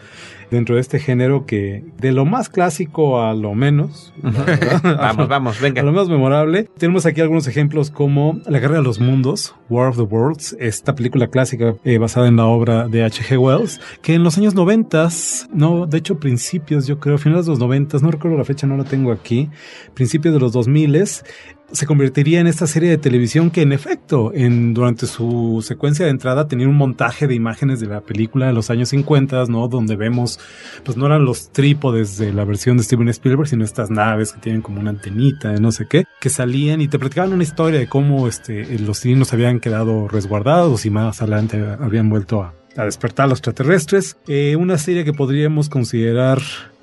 [0.51, 4.13] dentro de este género que, de lo más clásico a lo menos,
[4.83, 5.91] Vamos, vamos, a lo venga.
[5.91, 6.69] más memorable.
[6.77, 10.95] Tenemos aquí algunos ejemplos como La Guerra de los Mundos, War of the Worlds, esta
[10.95, 13.37] película clásica eh, basada en la obra de H.G.
[13.37, 17.59] Wells, que en los años noventas, no, de hecho principios, yo creo, finales de los
[17.59, 19.49] noventas, no recuerdo la fecha, no la tengo aquí,
[19.93, 21.25] principios de los dos miles,
[21.71, 26.11] se convertiría en esta serie de televisión que en efecto, en, durante su secuencia de
[26.11, 29.67] entrada tenía un montaje de imágenes de la película de los años 50, ¿no?
[29.67, 30.39] Donde vemos,
[30.83, 34.39] pues no eran los trípodes de la versión de Steven Spielberg, sino estas naves que
[34.39, 37.79] tienen como una antenita de no sé qué, que salían y te platicaban una historia
[37.79, 42.85] de cómo este, los cilindros habían quedado resguardados y más adelante habían vuelto a, a
[42.85, 44.17] despertar a los extraterrestres.
[44.27, 46.39] Eh, una serie que podríamos considerar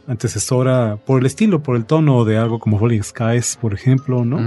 [0.06, 4.38] antecesora por el estilo, por el tono de algo como Falling Skies, por ejemplo, ¿no?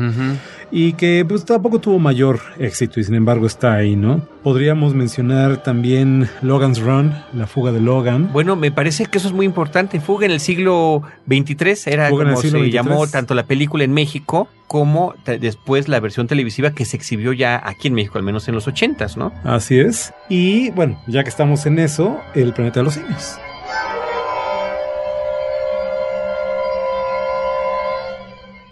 [0.71, 4.21] Y que pues tampoco tuvo mayor éxito y sin embargo está ahí, ¿no?
[4.43, 8.29] Podríamos mencionar también Logan's Run, la fuga de Logan.
[8.31, 9.99] Bueno, me parece que eso es muy importante.
[9.99, 12.71] Fuga en el siglo XXIII era Fuga como siglo se XXIII.
[12.71, 17.61] llamó tanto la película en México como después la versión televisiva que se exhibió ya
[17.63, 19.31] aquí en México, al menos en los ochentas, ¿no?
[19.43, 20.13] Así es.
[20.29, 23.37] Y bueno, ya que estamos en eso, el planeta de los simios.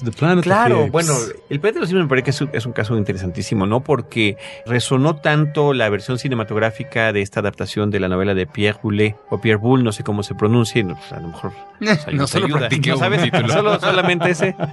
[0.06, 0.92] The Planet of the Claro, Apes.
[0.92, 1.14] bueno,
[1.50, 3.82] el planeta de los simios me parece que es un, es un caso interesantísimo, ¿no?
[3.82, 9.16] Porque resonó tanto la versión cinematográfica de esta adaptación de la novela de Pierre Boulet,
[9.30, 12.28] o Pierre Boulle, no sé cómo se pronuncie, no, pues, a lo mejor nos No
[12.28, 12.60] solo ayuda.
[12.60, 13.24] practiqué ¿No sabes?
[13.24, 13.50] título.
[13.54, 14.56] Solo, solamente ese.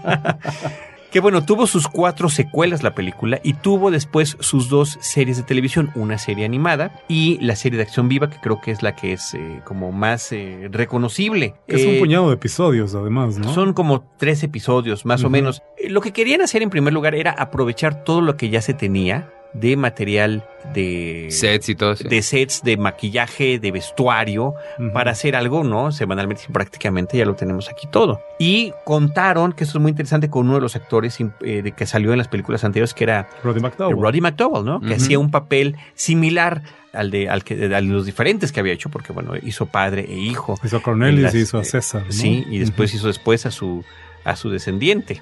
[1.12, 5.42] que bueno, tuvo sus cuatro secuelas la película y tuvo después sus dos series de
[5.42, 8.96] televisión, una serie animada y la serie de acción viva, que creo que es la
[8.96, 11.54] que es eh, como más eh, reconocible.
[11.68, 13.52] Que es Eh, un puñado de episodios, además, ¿no?
[13.52, 15.62] son como tres episodios, más o menos.
[15.78, 18.72] Eh, Lo que querían hacer en primer lugar era aprovechar todo lo que ya se
[18.72, 22.08] tenía de material de Sets y todo eso.
[22.08, 24.54] de sets, de maquillaje, de vestuario,
[24.94, 25.90] para hacer algo, ¿no?
[25.92, 28.22] Semanalmente, prácticamente ya lo tenemos aquí todo.
[28.38, 31.84] Y contaron, que esto es muy interesante, con uno de los actores eh, de que
[31.86, 34.00] salió en las películas anteriores, que era Roddy McDowell.
[34.00, 34.80] Roddy McDowell, ¿no?
[34.80, 36.62] Que hacía un papel similar
[36.92, 40.14] al de, al que, a los diferentes que había hecho, porque bueno, hizo padre e
[40.14, 40.58] hijo.
[40.62, 42.04] Hizo a Cornelius las- y hizo a César.
[42.06, 42.12] ¿no?
[42.12, 43.84] Sí, y después hizo después a su
[44.24, 45.20] a su descendiente.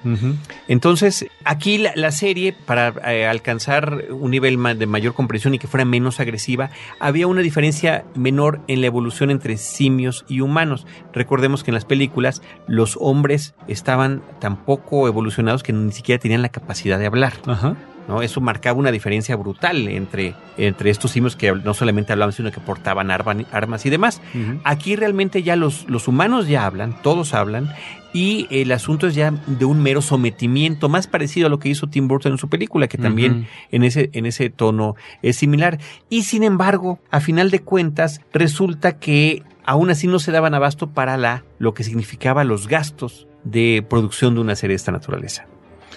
[0.67, 5.67] Entonces, aquí la, la serie, para eh, alcanzar un nivel de mayor comprensión y que
[5.67, 10.85] fuera menos agresiva, había una diferencia menor en la evolución entre simios y humanos.
[11.13, 16.41] Recordemos que en las películas los hombres estaban tan poco evolucionados que ni siquiera tenían
[16.41, 17.33] la capacidad de hablar.
[17.45, 17.75] Ajá.
[18.07, 18.21] ¿No?
[18.21, 22.59] Eso marcaba una diferencia brutal entre, entre estos simios que no solamente hablaban, sino que
[22.59, 24.21] portaban arma- armas y demás.
[24.63, 27.71] Aquí realmente ya los, los humanos ya hablan, todos hablan,
[28.13, 31.87] y el asunto es ya de un mero sometimiento, más parecido a lo que hizo
[31.87, 35.79] Tim Burton en su película, que también en, ese, en ese tono es similar.
[36.09, 40.87] Y sin embargo, a final de cuentas, resulta que aún así no se daban abasto
[40.89, 45.45] para la, lo que significaba los gastos de producción de una serie de esta naturaleza.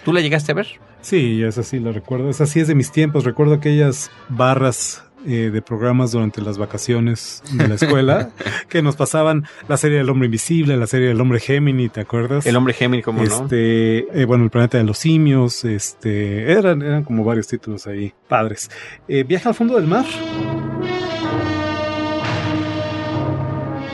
[0.04, 0.68] ¿Tú la llegaste a ver?
[1.04, 2.30] Sí, esa sí la recuerdo.
[2.30, 3.24] Esa sí es de mis tiempos.
[3.24, 8.30] Recuerdo aquellas barras eh, de programas durante las vacaciones de la escuela
[8.70, 12.46] que nos pasaban la serie del hombre invisible, la serie del hombre Gemini, ¿te acuerdas?
[12.46, 13.24] El hombre Gemini, ¿cómo no?
[13.24, 18.14] este, eh, bueno, el planeta de los simios, este, eran, eran como varios títulos ahí,
[18.26, 18.70] padres.
[19.06, 20.06] Eh, Viaja al fondo del mar.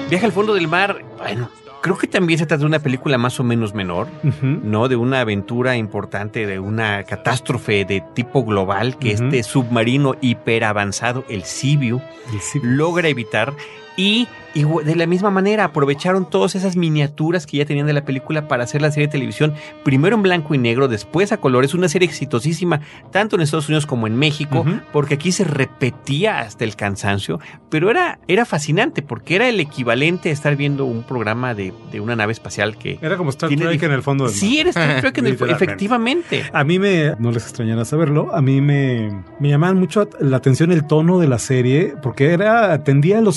[0.09, 3.41] Viaja al fondo del mar, bueno, creo que también se trata de una película más
[3.41, 4.07] o menos menor.
[4.43, 4.89] ¿no?
[4.89, 11.45] De una aventura importante, de una catástrofe de tipo global que este submarino hiperavanzado, el
[11.45, 12.01] Sibiu,
[12.33, 13.53] El sí- logra evitar.
[13.97, 18.05] Y, y de la misma manera aprovecharon todas esas miniaturas que ya tenían de la
[18.05, 19.53] película para hacer la serie de televisión,
[19.85, 22.81] primero en blanco y negro, después a colores, una serie exitosísima
[23.13, 27.91] tanto en Estados Unidos como en México, porque aquí se repetía hasta el cansancio, pero
[27.91, 32.17] era, era fascinante porque era el equivalente a estar viendo un programa de, de una
[32.17, 32.99] nave espacial que...
[33.03, 34.35] Era como Star Trek en el fondo del.
[34.35, 35.65] Sí, era Star Trek en el- Literalmente.
[35.65, 36.45] efectivamente.
[36.53, 40.73] A mí me, no les extrañará saberlo, a mí me, me llamaban mucho la atención
[40.73, 43.33] el tono de la serie, porque era, atendía a lo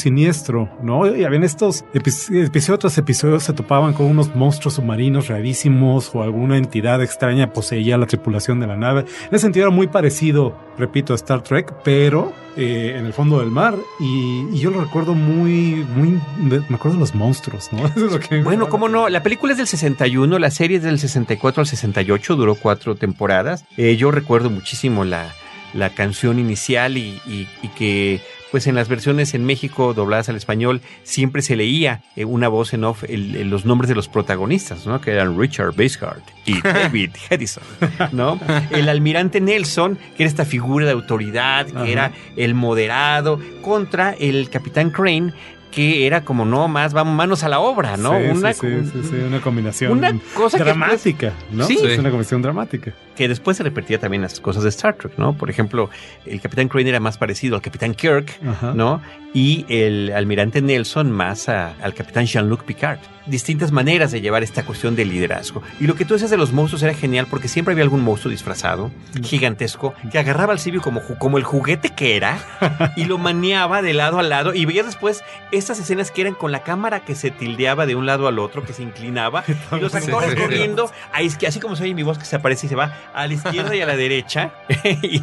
[0.81, 1.07] ¿no?
[1.15, 6.23] Y habían estos epi- episodio tras episodio se topaban con unos monstruos submarinos rarísimos o
[6.23, 9.01] alguna entidad extraña poseía la tripulación de la nave.
[9.01, 13.39] En ese sentido era muy parecido, repito, a Star Trek, pero eh, en el fondo
[13.39, 13.75] del mar.
[13.99, 17.85] Y, y yo lo recuerdo muy, muy, me acuerdo de los monstruos, ¿no?
[17.95, 20.83] Eso es lo que- Bueno, cómo no, la película es del 61, la serie es
[20.83, 23.65] del 64 al 68, duró cuatro temporadas.
[23.77, 25.33] Eh, yo recuerdo muchísimo la,
[25.73, 28.21] la canción inicial y, y- y que
[28.53, 32.75] pues en las versiones en México dobladas al español siempre se leía eh, una voz
[32.75, 35.01] en off el- el- los nombres de los protagonistas, ¿no?
[35.01, 37.63] Que eran Richard Basehart y David Hedison,
[38.11, 38.39] ¿no?
[38.69, 41.87] El almirante Nelson, que era esta figura de autoridad, que Ajá.
[41.87, 45.33] era el moderado, contra el capitán Crane,
[45.71, 48.11] que era como no más, vamos manos a la obra, ¿no?
[48.19, 51.65] Sí, una, sí, sí, sí, sí, una combinación una cosa que dramática, ¿no?
[51.65, 51.79] Sí.
[51.81, 52.93] Es una combinación dramática.
[53.15, 55.33] Que después se repetía también las cosas de Star Trek, ¿no?
[55.33, 55.89] Por ejemplo,
[56.25, 58.73] el Capitán Crane era más parecido al Capitán Kirk, Ajá.
[58.73, 59.01] ¿no?
[59.35, 62.99] Y el almirante Nelson más a- al Capitán Jean-Luc Picard.
[63.25, 65.63] Distintas maneras de llevar esta cuestión del liderazgo.
[65.79, 68.29] Y lo que tú decías de los monstruos era genial porque siempre había algún monstruo
[68.29, 68.91] disfrazado,
[69.23, 72.37] gigantesco, que agarraba al Sibio como, como el juguete que era
[72.97, 74.53] y lo maneaba de lado a lado.
[74.53, 78.05] Y veías después estas escenas que eran con la cámara que se tildeaba de un
[78.05, 81.75] lado al otro, que se inclinaba, y los actores corriendo, ahí es que así como
[81.75, 83.85] se oye mi voz que se aparece y se va, a la izquierda y a
[83.85, 84.51] la derecha.
[84.83, 85.21] y,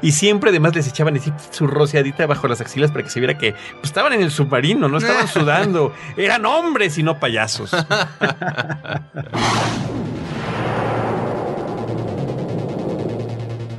[0.00, 3.38] y siempre además les echaban así su rociadita bajo las axilas para que se viera
[3.38, 5.92] que pues, estaban en el submarino, no estaban sudando.
[6.16, 7.70] Eran hombres y no payasos.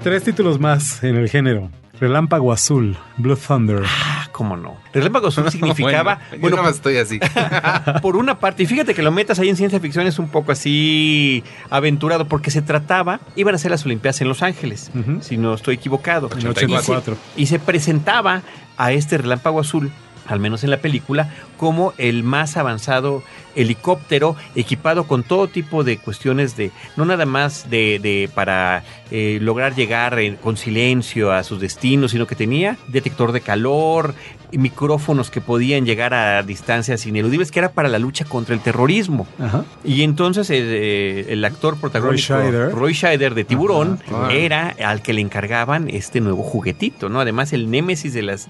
[0.04, 1.70] Tres títulos más en el género.
[2.00, 3.84] Relámpago Azul, Blood Thunder.
[3.86, 4.78] Ah, cómo no.
[4.94, 6.16] Relámpago Azul significaba.
[6.16, 7.20] bueno, yo bueno, más estoy así.
[8.02, 10.52] por una parte, y fíjate que lo metas ahí en ciencia ficción es un poco
[10.52, 15.54] así aventurado, porque se trataba, iban a ser las Olimpiadas en Los Ángeles, si no
[15.54, 16.30] estoy equivocado.
[16.34, 17.16] En Y se- 84.
[17.38, 18.42] Y se presentaba
[18.78, 19.92] a este relámpago azul,
[20.28, 23.22] al menos en la película, como el más avanzado
[23.56, 29.38] helicóptero equipado con todo tipo de cuestiones de, no nada más de, de para eh,
[29.42, 34.16] lograr llegar en- con silencio a sus destinos, sino que tenía detector de calor,
[34.52, 39.28] micrófonos que podían llegar a distancias ineludibles, que era para la lucha contra el terrorismo.
[39.40, 39.66] Ajá.
[39.84, 42.72] Y entonces el, eh, el actor protagónico, Roy Scheider.
[42.72, 44.32] Roy Scheider de Tiburón, Ajá.
[44.32, 47.20] era al que le encargaban este nuevo juguetito, ¿no?
[47.20, 48.48] Además, el némesis de, las,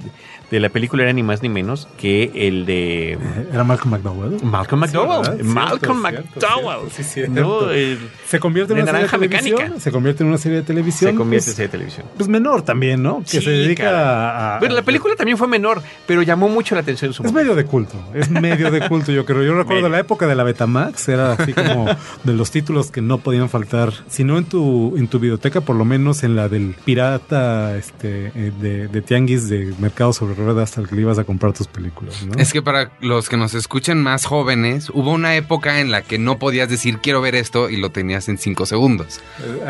[0.52, 3.18] de la película era ni más ni menos que el de
[3.54, 4.44] Era Malcolm McDowell.
[4.44, 5.44] Malcolm McDowell.
[5.46, 6.90] Malcolm Cierto, McDowell.
[6.92, 7.32] cierto, sí, cierto.
[7.42, 7.72] ¿no?
[7.72, 9.80] El- Se convierte en una serie de mecánica.
[9.80, 11.12] Se convierte en una serie de televisión.
[11.12, 12.06] se convierte en pues, serie de televisión.
[12.18, 13.22] pues menor también, ¿no?
[13.24, 14.02] Que Sí, se dedica caray.
[14.02, 17.32] a, Bueno, la película también fue menor, pero llamó mucho la atención en su Es
[17.32, 17.40] momento.
[17.52, 19.44] medio de culto, es medio de culto, yo creo.
[19.44, 19.90] Yo recuerdo Medio.
[19.90, 21.86] la época de la Betamax, era así como
[22.24, 25.76] de los títulos que no podían faltar, si no en tu, en tu biblioteca, por
[25.76, 30.78] lo menos en la del pirata este, eh, de, de Tianguis de Mercado sobre Ruedas
[30.78, 32.34] al que le ibas a comprar tus películas, ¿no?
[32.42, 36.18] Es que para los que nos escuchen más jóvenes, hubo una época en la que
[36.18, 39.20] no podías decir quiero ver esto y lo tenías en cinco segundos.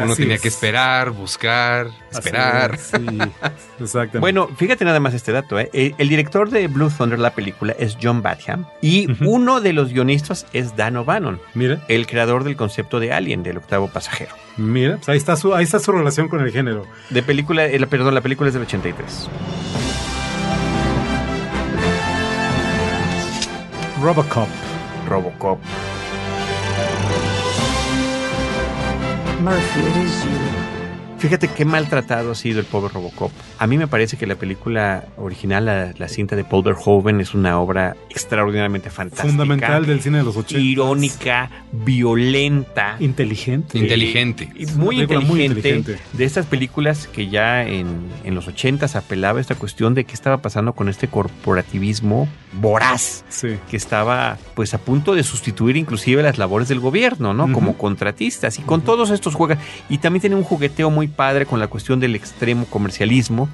[0.01, 0.41] Uno así tenía es.
[0.41, 2.75] que esperar, buscar, esperar.
[2.75, 2.95] es, Sí,
[3.81, 4.19] exactamente.
[4.19, 5.59] Bueno, fíjate nada más este dato.
[5.59, 5.69] ¿eh?
[5.73, 8.65] El, el director de Blue Thunder, la película, es John Badham.
[8.81, 13.43] Y uno de los guionistas es Dan O'Bannon, mira, el creador del concepto de Alien,
[13.43, 14.33] del octavo pasajero.
[14.55, 16.87] mira, pues ahí está su, ahí está su relación con el género.
[17.09, 19.29] De película, eh, perdón, la película es del 83.
[24.01, 24.47] Robocop.
[25.09, 25.59] Robocop.
[29.43, 30.52] Murphy, it is you.
[31.23, 33.31] Fíjate qué maltratado ha sido el pobre Robocop.
[33.57, 37.33] A mí me parece que la película original, la, la cinta de Paul Verhoeven, es
[37.33, 39.29] una obra extraordinariamente fantástica.
[39.29, 40.59] Fundamental del cine de los 80.
[40.59, 42.97] Irónica, violenta.
[42.99, 43.77] Inteligente.
[43.77, 44.49] Inteligente.
[44.55, 45.97] Y muy inteligente, muy inteligente.
[46.11, 50.13] de estas películas que ya en, en los ochentas apelaba a esta cuestión de qué
[50.13, 52.27] estaba pasando con este corporativismo
[52.59, 53.55] voraz Sí.
[53.69, 57.51] que estaba pues a punto de sustituir inclusive las labores del gobierno, ¿no?
[57.51, 59.57] Como contratistas y con todos estos juegos
[59.89, 63.49] y también tiene un jugueteo muy padre con la cuestión del extremo comercialismo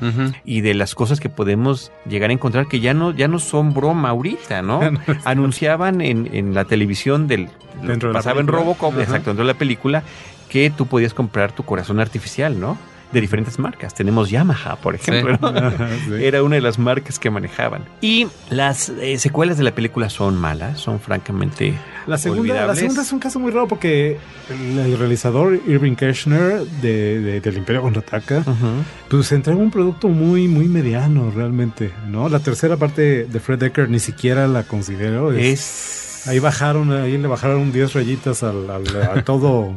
[0.45, 3.73] y de las cosas que podemos llegar a encontrar que ya no ya no son
[3.73, 4.81] broma ahorita, ¿no?
[5.25, 7.49] Anunciaban en, en la televisión del
[7.81, 8.47] Dentro de pasaba en.
[8.47, 10.03] Robocop, exacto, dentro de la película
[10.49, 12.77] que tú podías comprar tu corazón artificial, ¿no?
[13.11, 13.93] De diferentes marcas.
[13.95, 15.47] Tenemos Yamaha, por ejemplo, ¿no?
[15.47, 16.23] Ajá, sí.
[16.23, 17.83] Era una de las marcas que manejaban.
[18.01, 21.73] Y las eh, secuelas de la película son malas, son francamente
[22.05, 24.17] La segunda, la segunda es un caso muy raro porque
[24.49, 28.83] el, el realizador Irving Kirchner de, de- del Imperio Contraataca, Ujú.
[29.09, 32.29] pues entrega un producto muy, muy mediano realmente, ¿no?
[32.29, 35.31] La tercera parte de Fred Decker ni siquiera la considero.
[35.33, 39.71] es- es Ahí bajaron, ahí le bajaron 10 rayitas al, al- a todo,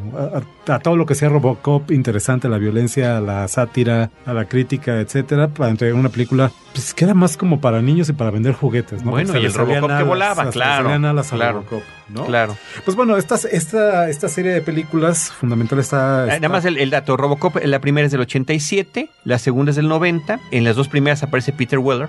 [0.66, 4.32] a, a todo lo que sea Robocop interesante, a la violencia, a la sátira, a
[4.32, 8.12] la crítica, etcétera, para entregar una película pues que era más como para niños y
[8.14, 9.10] para vender juguetes, ¿no?
[9.12, 10.88] Bueno, y el Robocop que volaba, claro,
[11.36, 11.52] claro.
[11.58, 12.24] Robocop, ¿no?
[12.26, 12.56] claro.
[12.84, 16.24] Pues bueno, esta, esta, esta serie de películas fundamental está...
[16.24, 19.70] Eh, está- Nada más el, el dato, Robocop, la primera es del 87, la segunda
[19.70, 22.08] es del 90, en las dos primeras aparece Peter Weller,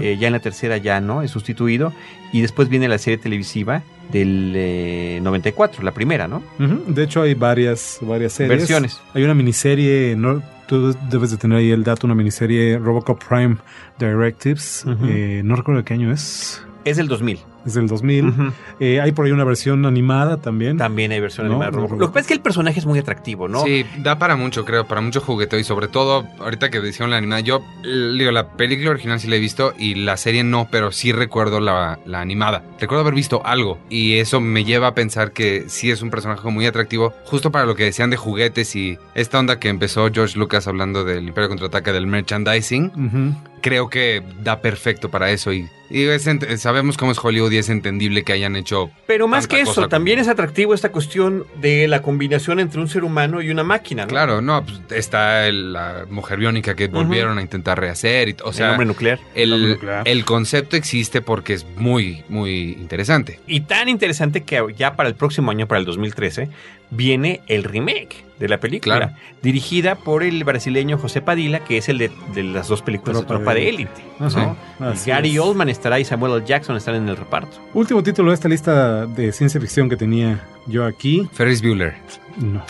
[0.00, 1.92] eh, ya en la tercera ya no, es sustituido,
[2.32, 6.42] y después viene la serie televisiva del eh, 94, la primera, ¿no?
[6.58, 8.58] De hecho, hay varias, varias series.
[8.58, 9.00] Versiones.
[9.14, 13.56] Hay una miniserie, no, tú debes de tener ahí el dato, una miniserie Robocop Prime
[13.98, 14.84] Directives.
[15.04, 16.62] Eh, no recuerdo de qué año es.
[16.84, 17.38] Es del 2000.
[17.66, 18.28] Es del 2000.
[18.28, 18.52] Ujú.
[18.80, 20.76] Eh, hay por ahí una versión animada también.
[20.76, 21.88] También hay versión No, animada no.
[21.88, 23.62] Lo que pasa es que el personaje es muy atractivo, ¿no?
[23.64, 27.16] Sí, da para mucho, creo, para mucho jugueteo y sobre todo, ahorita que decían la
[27.16, 30.92] animada, yo digo, la película original sí la he visto y la serie no, pero
[30.92, 32.62] sí recuerdo la, la animada.
[32.80, 36.48] Recuerdo haber visto algo y eso me lleva a pensar que sí es un personaje
[36.50, 40.38] muy atractivo, justo para lo que decían de juguetes y esta onda que empezó George
[40.38, 46.02] Lucas hablando del Imperio Contraataca del merchandising, creo que da perfecto para eso y, y
[46.04, 49.62] es ent- sabemos cómo es Hollywood es entendible que hayan hecho Pero más Tanta que
[49.62, 53.50] eso, como- también es atractivo esta cuestión de la combinación entre un ser humano y
[53.50, 54.08] una máquina, ¿no?
[54.08, 58.28] Claro, no, pues está el- la mujer biónica que volvieron a intentar rehacer.
[58.28, 59.18] Y, o el sea, hombre nuclear.
[59.34, 60.08] El hombre el, nuclear.
[60.08, 63.40] el concepto existe porque es muy, muy interesante.
[63.46, 66.48] Y tan interesante que ya para el próximo año, para el 2013,
[66.94, 68.24] viene el remake.
[68.34, 69.12] de la película, Claro.
[69.44, 73.32] dirigida por el brasileño José Padilla, que es el de, de las dos películas Tropa
[73.34, 74.02] de Tropa de Élite.
[74.18, 74.92] Ajá, ¿no?
[74.92, 75.38] Y Gary es.
[75.38, 76.42] Oldman estará y Samuel L.
[76.44, 77.56] Jackson estarán en el reparto.
[77.74, 81.28] Último título de esta lista de ciencia ficción que tenía yo aquí.
[81.32, 81.94] Ferris Bueller.
[82.38, 82.60] No.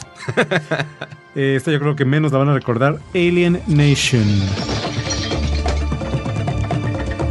[1.35, 2.99] Eh, esta yo creo que menos la van a recordar.
[3.15, 4.23] Alien Nation.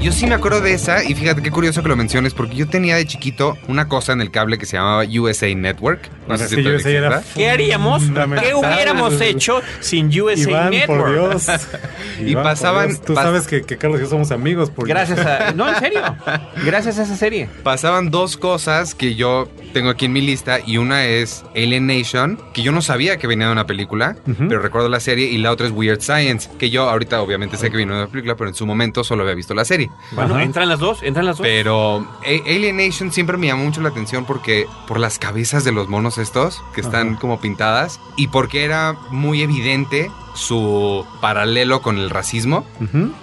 [0.03, 2.67] Yo sí me acuerdo de esa y fíjate qué curioso que lo menciones porque yo
[2.67, 6.09] tenía de chiquito una cosa en el cable que se llamaba USA Network.
[6.27, 7.23] No sé si todavía USA era.
[7.33, 8.03] ¿Qué haríamos?
[8.41, 11.01] ¿Qué hubiéramos hecho sin USA Iván, Network?
[11.03, 11.47] por Dios.
[12.19, 13.01] Y por pasaban- Dios.
[13.01, 14.69] Tú pas- sabes que, que Carlos y yo somos amigos.
[14.69, 14.91] Porque...
[14.91, 15.51] Gracias a...
[15.53, 16.01] No, en serio.
[16.65, 17.47] Gracias a esa serie.
[17.63, 22.39] Pasaban dos cosas que yo tengo aquí en mi lista y una es Alien Nation,
[22.53, 24.15] que yo no sabía que venía de una película,
[24.47, 27.69] pero recuerdo la serie, y la otra es Weird Science, que yo ahorita obviamente sé
[27.71, 29.89] que vino de una película, pero en su momento solo había visto la serie.
[30.11, 30.43] Bueno, Ajá.
[30.43, 31.45] entran las dos, entran las dos.
[31.47, 35.71] Pero A- Alien Nation siempre me llamó mucho la atención porque por las cabezas de
[35.71, 37.19] los monos estos, que están Ajá.
[37.19, 42.65] como pintadas, y porque era muy evidente su paralelo con el racismo.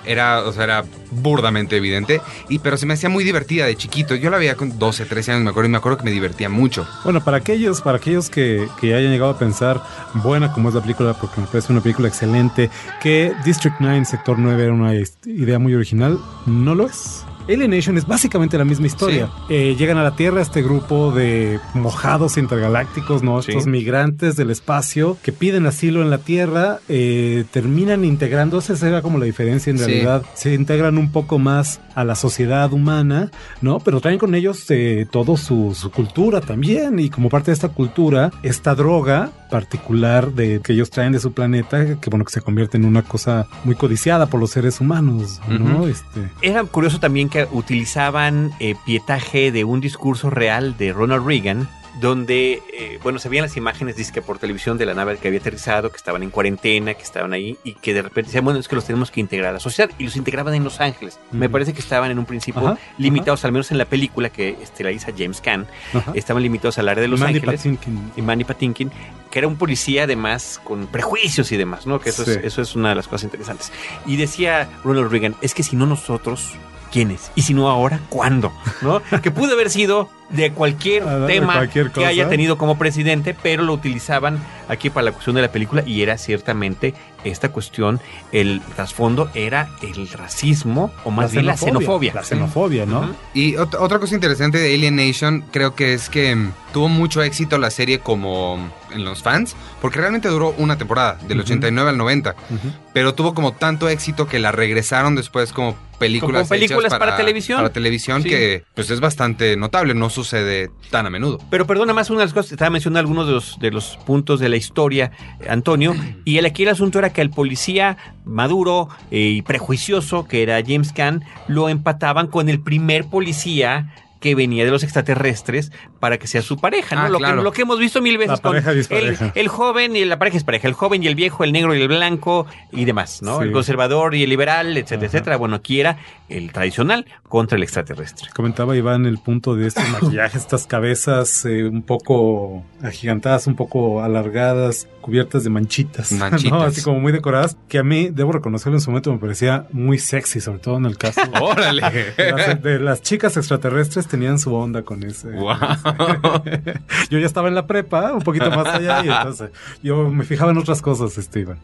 [0.05, 4.15] Era, o sea, era burdamente evidente, y pero se me hacía muy divertida de chiquito.
[4.15, 6.49] Yo la veía con 12, 13 años, me acuerdo, y me acuerdo que me divertía
[6.49, 6.87] mucho.
[7.05, 9.83] Bueno, para aquellos, para aquellos que, que hayan llegado a pensar,
[10.15, 12.71] buena como es la película, porque me parece una película excelente,
[13.03, 17.25] que District 9, Sector 9 era una idea muy original, no lo es.
[17.53, 19.29] Alien Nation es básicamente la misma historia.
[19.49, 23.43] Eh, llegan a la Tierra este grupo de mojados intergalácticos, ¿no?
[23.43, 23.51] Sí.
[23.51, 29.03] Estos migrantes del espacio que piden asilo en la Tierra, eh, terminan integrándose, esa era
[29.03, 29.85] como la diferencia en Sí.
[29.85, 30.23] realidad.
[30.35, 33.31] Se integran un poco más a la sociedad humana,
[33.61, 33.81] ¿no?
[33.81, 36.99] Pero traen con ellos eh, todo su, su cultura también.
[37.01, 41.33] Y como parte de esta cultura, esta droga particular de que ellos traen de su
[41.33, 45.41] planeta, que bueno, que se convierte en una cosa muy codiciada por los seres humanos,
[45.49, 45.89] ¿no?
[45.89, 46.31] Este.
[46.41, 51.69] Era curioso también que utilizaban eh, pietaje de un discurso real de Ronald Reagan,
[52.01, 55.41] donde, eh, bueno, se veían las imágenes, dice por televisión, de la nave que había
[55.41, 58.69] aterrizado, que estaban en cuarentena, que estaban ahí, y que de repente decían, bueno, es
[58.69, 61.19] que los tenemos que integrar a la sociedad, y los integraban en Los Ángeles.
[61.33, 64.57] Me parece que estaban en un principio Ajá, limitados, al menos en la película que
[64.63, 65.67] estelariza James Caan,
[66.15, 67.61] estaban limitados al área de Los Mandy Ángeles.
[67.61, 68.13] Patinkin.
[68.17, 68.91] y Manny Patinkin,
[69.31, 72.01] que era un policía además con prejuicios y demás, ¿no?
[72.01, 72.31] Que eso, Sí.
[72.31, 73.73] es, eso es una de las cosas interesantes.
[74.07, 76.55] Y decía Ronald Reagan, es que si no nosotros,
[76.91, 77.31] ¿quiénes?
[77.35, 78.53] Y si no ahora, ¿cuándo?
[78.83, 79.03] ¿No?
[79.23, 83.35] que pudo haber sido de cualquier Ah, de tema cualquier que haya tenido como presidente,
[83.43, 88.01] pero lo utilizaban aquí para la cuestión de la película y era ciertamente esta cuestión,
[88.33, 92.15] el trasfondo era el racismo o más bien la xenofobia.
[92.15, 93.15] La xenofobia, ¿no?
[93.35, 97.23] Y ot- otra cosa interesante de Alien Nation creo que es que mm, tuvo mucho
[97.23, 101.45] éxito la serie como en los fans, porque realmente duró una temporada, del Ujú.
[101.47, 102.73] 89 al 90, Ujú.
[102.95, 107.59] pero tuvo como tanto éxito que la regresaron después como películas, Como películas para televisión.
[107.59, 108.31] Para televisión Sí.
[108.31, 111.39] que pues es bastante notable, no sucede tan a menudo.
[111.51, 114.41] Pero perdona más una de las cosas, estaba mencionando algunos de los, de los puntos
[114.41, 115.13] de la historia,
[115.49, 115.95] Antonio,
[116.25, 120.61] y el, aquí el asunto era que al policía maduro eh, y prejuicioso, que era
[120.67, 126.27] James Caan, lo empataban con el primer policía que venía de los extraterrestres para que
[126.27, 127.03] sea su pareja, ¿no?
[127.03, 127.37] Ah, lo, claro.
[127.37, 129.33] que, lo que hemos visto mil veces La pareja con el, dispareja.
[129.35, 131.83] el joven y la pareja es pareja, el joven y el viejo, el negro y
[131.83, 133.39] el blanco y demás, ¿no?
[133.39, 133.45] Sí.
[133.45, 135.07] El conservador y el liberal, etcétera, Ajá.
[135.07, 135.37] etcétera.
[135.37, 135.99] Bueno, aquí era
[136.29, 138.29] el tradicional contra el extraterrestre.
[138.35, 144.03] Comentaba Iván el punto de estos maquillajes, estas cabezas eh, un poco agigantadas, un poco
[144.03, 146.53] alargadas, cubiertas de manchitas, Manchitas.
[146.53, 146.63] ¿no?
[146.63, 149.99] así como muy decoradas, que a mí, debo reconocerlo en su momento, me parecía muy
[149.99, 151.83] sexy, sobre todo en el caso ¡Órale!
[152.17, 155.29] de las, de las chicas extraterrestres tenían su onda con ese.
[155.31, 155.57] Wow.
[157.11, 159.51] Yo ya estaba en la prepa, un poquito más allá, y entonces
[159.83, 161.59] yo me fijaba en otras cosas, Iván.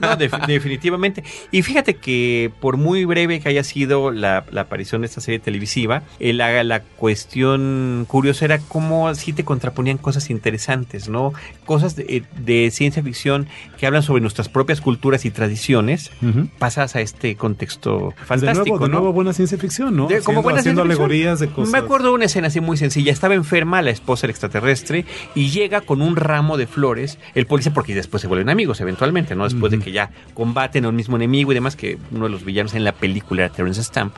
[0.00, 1.24] No, def- definitivamente.
[1.50, 5.38] Y fíjate que por muy breve que haya sido la, la aparición de esta serie
[5.40, 11.32] televisiva, eh, la, la cuestión curiosa era cómo sí te contraponían cosas interesantes, ¿no?
[11.64, 13.46] Cosas de, de ciencia ficción
[13.78, 16.10] que hablan sobre nuestras propias culturas y tradiciones,
[16.58, 18.98] pasadas a este contexto de fantástico, nuevo, de ¿no?
[18.98, 20.06] nuevo buena ciencia ficción, ¿no?
[20.06, 21.02] De- como Haciendo- buena haciendo ficción.
[21.04, 21.72] alegorías de cosas.
[21.72, 23.12] Me acuerdo de una escena así muy sencilla.
[23.12, 23.34] Estaba
[23.64, 27.18] enferma la esposa del extraterrestre y llega con un ramo de flores.
[27.34, 29.44] El policía, porque después se vuelven amigos eventualmente, ¿no?
[29.44, 32.44] Después de que ya combaten a un mismo enemigo y demás, que uno de los
[32.44, 34.16] villanos en la película era Terrence Stamp.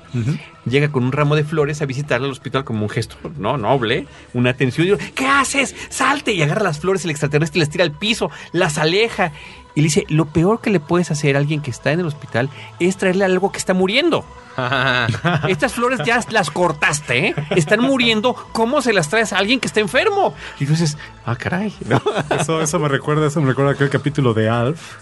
[0.69, 3.57] Llega con un ramo de flores a visitarle al hospital como un gesto, ¿no?
[3.57, 4.89] Noble, una atención.
[4.89, 5.77] Y ¿qué haces?
[5.91, 9.33] Salte y agarra las flores el extraterrestre y las tira al piso, las aleja.
[9.77, 12.07] Y le dice, lo peor que le puedes hacer a alguien que está en el
[12.07, 12.49] hospital
[12.81, 14.25] es traerle algo que está muriendo.
[15.49, 17.35] Estas flores ya las cortaste, ¿eh?
[17.51, 18.35] Están muriendo.
[18.53, 20.35] ¿Cómo se las traes a alguien que está enfermo?
[20.59, 20.97] Y dices,
[21.27, 21.75] ah, caray.
[21.87, 22.01] ¿no?
[22.31, 24.95] Eso, eso me recuerda, eso me recuerda aquel capítulo de Alf.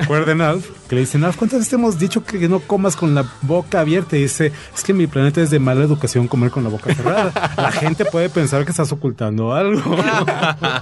[0.00, 3.14] Recuerden Alf, que le dicen, Alf, ¿cuántas veces te hemos dicho que no comas con
[3.14, 4.16] la boca abierta?
[4.16, 6.92] Y dice, es que en mi planeta es de mala educación comer con la boca
[6.92, 7.32] cerrada.
[7.56, 9.96] La gente puede pensar que estás ocultando algo.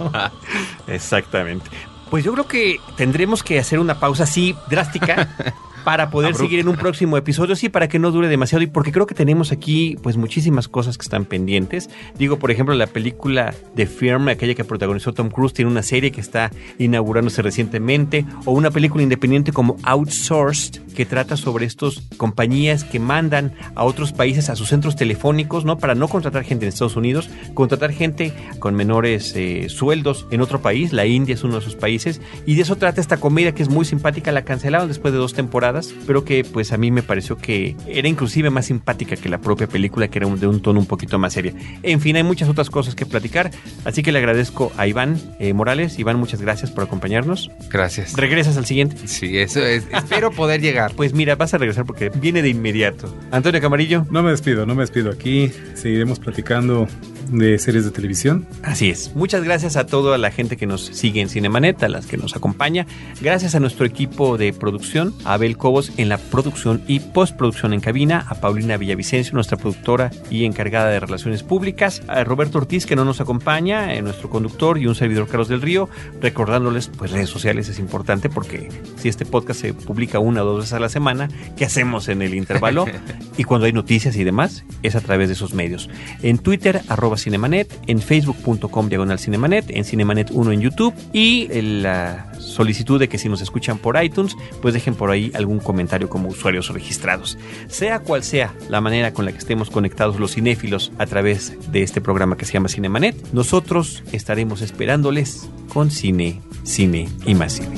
[0.86, 1.70] Exactamente.
[2.10, 5.28] Pues yo creo que tendremos que hacer una pausa así drástica
[5.86, 8.90] para poder seguir en un próximo episodio, sí, para que no dure demasiado y porque
[8.90, 11.88] creo que tenemos aquí pues muchísimas cosas que están pendientes.
[12.18, 16.10] Digo, por ejemplo, la película de Firm, aquella que protagonizó Tom Cruise, tiene una serie
[16.10, 22.82] que está inaugurándose recientemente, o una película independiente como Outsourced, que trata sobre estos compañías
[22.82, 25.78] que mandan a otros países a sus centros telefónicos, ¿no?
[25.78, 30.60] Para no contratar gente en Estados Unidos, contratar gente con menores eh, sueldos en otro
[30.62, 33.62] país, la India es uno de esos países, y de eso trata esta comedia que
[33.62, 35.75] es muy simpática, la cancelaron después de dos temporadas,
[36.06, 39.66] pero que pues a mí me pareció que era inclusive más simpática que la propia
[39.66, 41.52] película, que era de un tono un poquito más seria.
[41.82, 43.50] En fin, hay muchas otras cosas que platicar,
[43.84, 45.98] así que le agradezco a Iván eh, Morales.
[45.98, 47.50] Iván, muchas gracias por acompañarnos.
[47.70, 48.14] Gracias.
[48.14, 48.96] ¿Regresas al siguiente?
[49.06, 49.86] Sí, eso es.
[49.92, 50.94] Espero poder llegar.
[50.94, 53.12] Pues mira, vas a regresar porque viene de inmediato.
[53.30, 54.06] Antonio Camarillo.
[54.10, 55.10] No me despido, no me despido.
[55.10, 56.88] Aquí seguiremos platicando
[57.28, 58.46] de series de televisión.
[58.62, 59.14] Así es.
[59.14, 62.36] Muchas gracias a toda la gente que nos sigue en Cinemanet, a las que nos
[62.36, 62.86] acompaña.
[63.20, 67.80] Gracias a nuestro equipo de producción, a Abel Cobos en la producción y postproducción en
[67.80, 72.96] cabina, a Paulina Villavicencio, nuestra productora y encargada de relaciones públicas, a Roberto Ortiz, que
[72.96, 75.88] no nos acompaña, eh, nuestro conductor y un servidor Carlos del Río,
[76.20, 80.58] recordándoles, pues redes sociales es importante porque si este podcast se publica una o dos
[80.60, 82.86] veces a la semana, ¿qué hacemos en el intervalo?
[83.36, 85.88] y cuando hay noticias y demás, es a través de esos medios.
[86.22, 91.82] En Twitter, arroba Cinemanet, en facebook.com diagonal Cinemanet, en Cinemanet 1 en YouTube y en
[91.82, 96.08] la solicitud de que si nos escuchan por iTunes, pues dejen por ahí algún comentario
[96.08, 97.38] como usuarios registrados.
[97.68, 101.82] Sea cual sea la manera con la que estemos conectados los cinéfilos a través de
[101.82, 107.76] este programa que se llama Cinemanet, nosotros estaremos esperándoles con cine, cine y más cine.